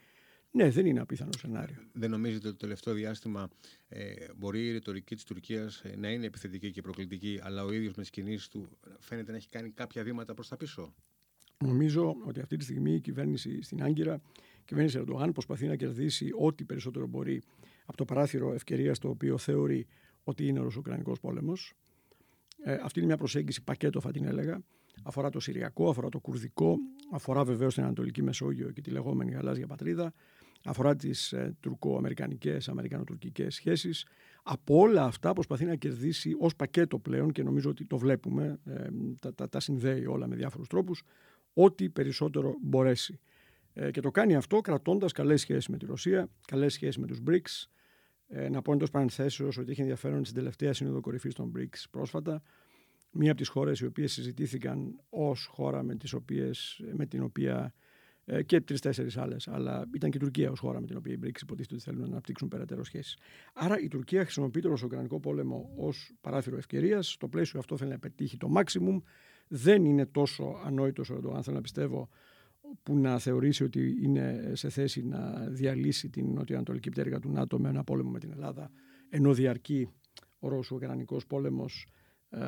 [0.52, 1.78] ναι, δεν είναι απίθανο σενάριο.
[1.94, 3.50] Δεν νομίζετε ότι το τελευταίο διάστημα
[3.88, 7.94] ε, μπορεί η ρητορική της Τουρκίας ε, να είναι επιθετική και προκλητική, αλλά ο ίδιος
[7.94, 8.70] με τις κινήσεις του
[9.00, 10.94] φαίνεται να έχει κάνει κάποια βήματα προς τα πίσω;
[11.64, 14.22] Νομίζω ότι αυτή τη στιγμή η κυβέρνηση στην Άγκυρα,
[14.60, 17.42] η κυβέρνηση Ερντογάν, προσπαθεί να κερδίσει ό,τι περισσότερο μπορεί
[17.86, 19.88] από το παράθυρο ευκαιρίας το οποίο θεωρεί
[20.24, 21.74] ότι είναι ο Ρωσοκρανικό πόλεμος.
[22.64, 24.62] Ε, αυτή είναι μια προσέγγιση πακέτο, θα την έλεγα.
[25.04, 26.78] Αφορά το Συριακό, αφορά το Κουρδικό,
[27.12, 30.14] αφορά βεβαίως την Ανατολική Μεσόγειο και τη λεγόμενη γαλάζια πατρίδα,
[30.64, 34.06] αφορά τις ε, τουρκο-αμερικανικές, αμερικανο-τουρκικές σχέσεις.
[34.44, 38.88] Από όλα αυτά προσπαθεί να κερδίσει ως πακέτο πλέον και νομίζω ότι το βλέπουμε, ε,
[39.20, 41.04] τα, τα, τα συνδέει όλα με διάφορους τρόπους,
[41.54, 43.20] ό,τι περισσότερο μπορέσει.
[43.74, 47.20] Ε, και το κάνει αυτό κρατώντας καλές σχέσεις με τη Ρωσία, καλές σχέσεις με τους
[47.28, 47.70] BRICS,
[48.34, 52.42] ε, να πω εντός παρενθέσεως ότι έχει ενδιαφέρον στην τελευταία σύνοδο κορυφής των BRICS πρόσφατα.
[53.12, 57.74] Μία από τις χώρες οι οποίες συζητήθηκαν ως χώρα με, τις οποίες, με την οποία
[58.26, 61.18] ε, και τρει-τέσσερι άλλες, αλλά ήταν και η Τουρκία ως χώρα με την οποία οι
[61.24, 63.18] BRICS υποτίθεται ότι θέλουν να αναπτύξουν περαιτέρω σχέσεις.
[63.54, 67.12] Άρα η Τουρκία χρησιμοποιεί τον Ρωσοκρανικό πόλεμο ως παράθυρο ευκαιρίας.
[67.12, 69.02] Στο πλαίσιο αυτό θέλει να πετύχει το maximum.
[69.48, 72.10] Δεν είναι τόσο ανόητος ο Ερντογάν, θέλω να πιστεύω,
[72.84, 77.70] που να θεωρήσει ότι είναι σε θέση να διαλύσει την νοτιοανατολική πτέρυγα του ΝΑΤΟ με
[77.70, 78.72] ένα πόλεμο με την Ελλάδα,
[79.10, 79.90] ενώ διαρκεί
[80.40, 81.88] ο Ρώσο-Ουκρανικό πόλεμος
[82.30, 82.40] ε,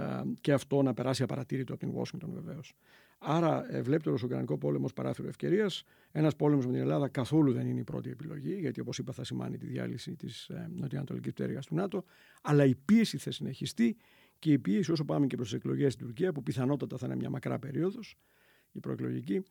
[0.42, 2.74] και αυτό να περάσει απαρατήρητο από την Washington βεβαίως.
[3.18, 5.84] Άρα ε, βλέπει το Ρωσο-Ουκρανικό πόλεμος ω παράθυρο ευκαιρίας.
[6.12, 9.24] Ένας πόλεμος με την Ελλάδα καθόλου δεν είναι η πρώτη επιλογή, γιατί όπως είπα θα
[9.24, 12.04] σημάνει τη διάλυση της ε, νοτιοανατολικής πτέρυγας του ΝΑΤΟ.
[12.42, 13.98] Αλλά η πίεση θα συνεχιστεί
[14.40, 17.16] και η πίεση όσο πάμε και προς τις εκλογές στην Τουρκία, που πιθανότατα θα είναι
[17.16, 18.18] μια μακρά περίοδος,
[18.72, 19.44] η προεκλογική,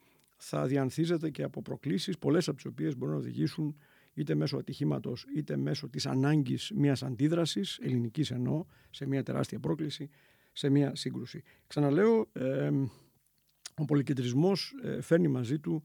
[0.45, 3.77] θα διανθίζεται και από προκλήσεις, πολλές από τις οποίες μπορούν να οδηγήσουν
[4.15, 10.11] είτε μέσω ατυχήματος είτε μέσω της ανάγκης μιας αντίδρασης, ελληνικής εννοώ, σε μια τεράστια πρόκληση,
[10.53, 11.43] σε μια σύγκρουση.
[11.67, 12.71] Ξαναλέω, ε,
[13.77, 15.85] ο πολυκεντρισμός ε, φέρνει μαζί του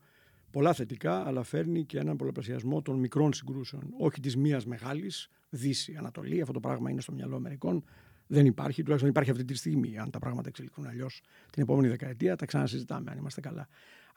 [0.52, 3.94] πολλά θετικά, αλλά φέρνει και έναν πολλαπλασιασμό των μικρών συγκρούσεων.
[3.98, 7.84] Όχι της μίας μεγάλης, Δύση, Ανατολή, αυτό το πράγμα είναι στο μυαλό μερικών,
[8.28, 9.98] δεν υπάρχει, τουλάχιστον υπάρχει αυτή τη στιγμή.
[9.98, 13.68] Αν τα πράγματα εξελιχθούν αλλιώς την επόμενη δεκαετία, τα ξανασυζητάμε, αν είμαστε καλά.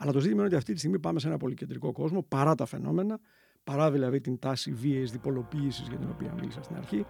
[0.02, 2.66] Αλλά το ζήτημα είναι ότι αυτή τη στιγμή πάμε σε ένα πολυκεντρικό κόσμο, παρά τα
[2.66, 3.20] φαινόμενα,
[3.64, 7.06] παρά δηλαδή την τάση βίαιης διπολοποίησης για την οποία μίλησα στην αρχή.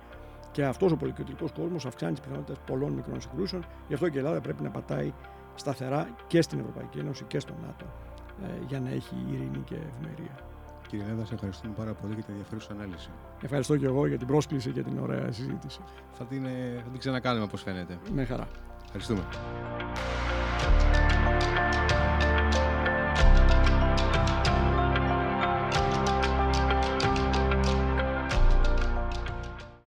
[0.50, 3.66] Και αυτός ο πολυκεντρικός κόσμος αυξάνει τις πιθανότητες πολλών μικρών συγκρούσεων.
[3.88, 5.12] Γι' αυτό και η Ελλάδα πρέπει να πατάει
[5.54, 7.84] σταθερά και στην Ευρωπαϊκή Ένωση και στο ΝΑΤΟ
[8.42, 10.38] ε, για να έχει ειρήνη και ευημερία.
[10.88, 13.10] Κύριε Λέβα, σε ευχαριστούμε πάρα πολύ για την ενδιαφέρουσα ανάλυση.
[13.42, 15.80] Ευχαριστώ και εγώ για την πρόσκληση και την ωραία συζήτηση.
[16.12, 17.98] Θα την, ε, θα την ξανακάνουμε, όπως φαίνεται.
[18.14, 18.48] Με χαρά.
[18.84, 19.22] Ευχαριστούμε.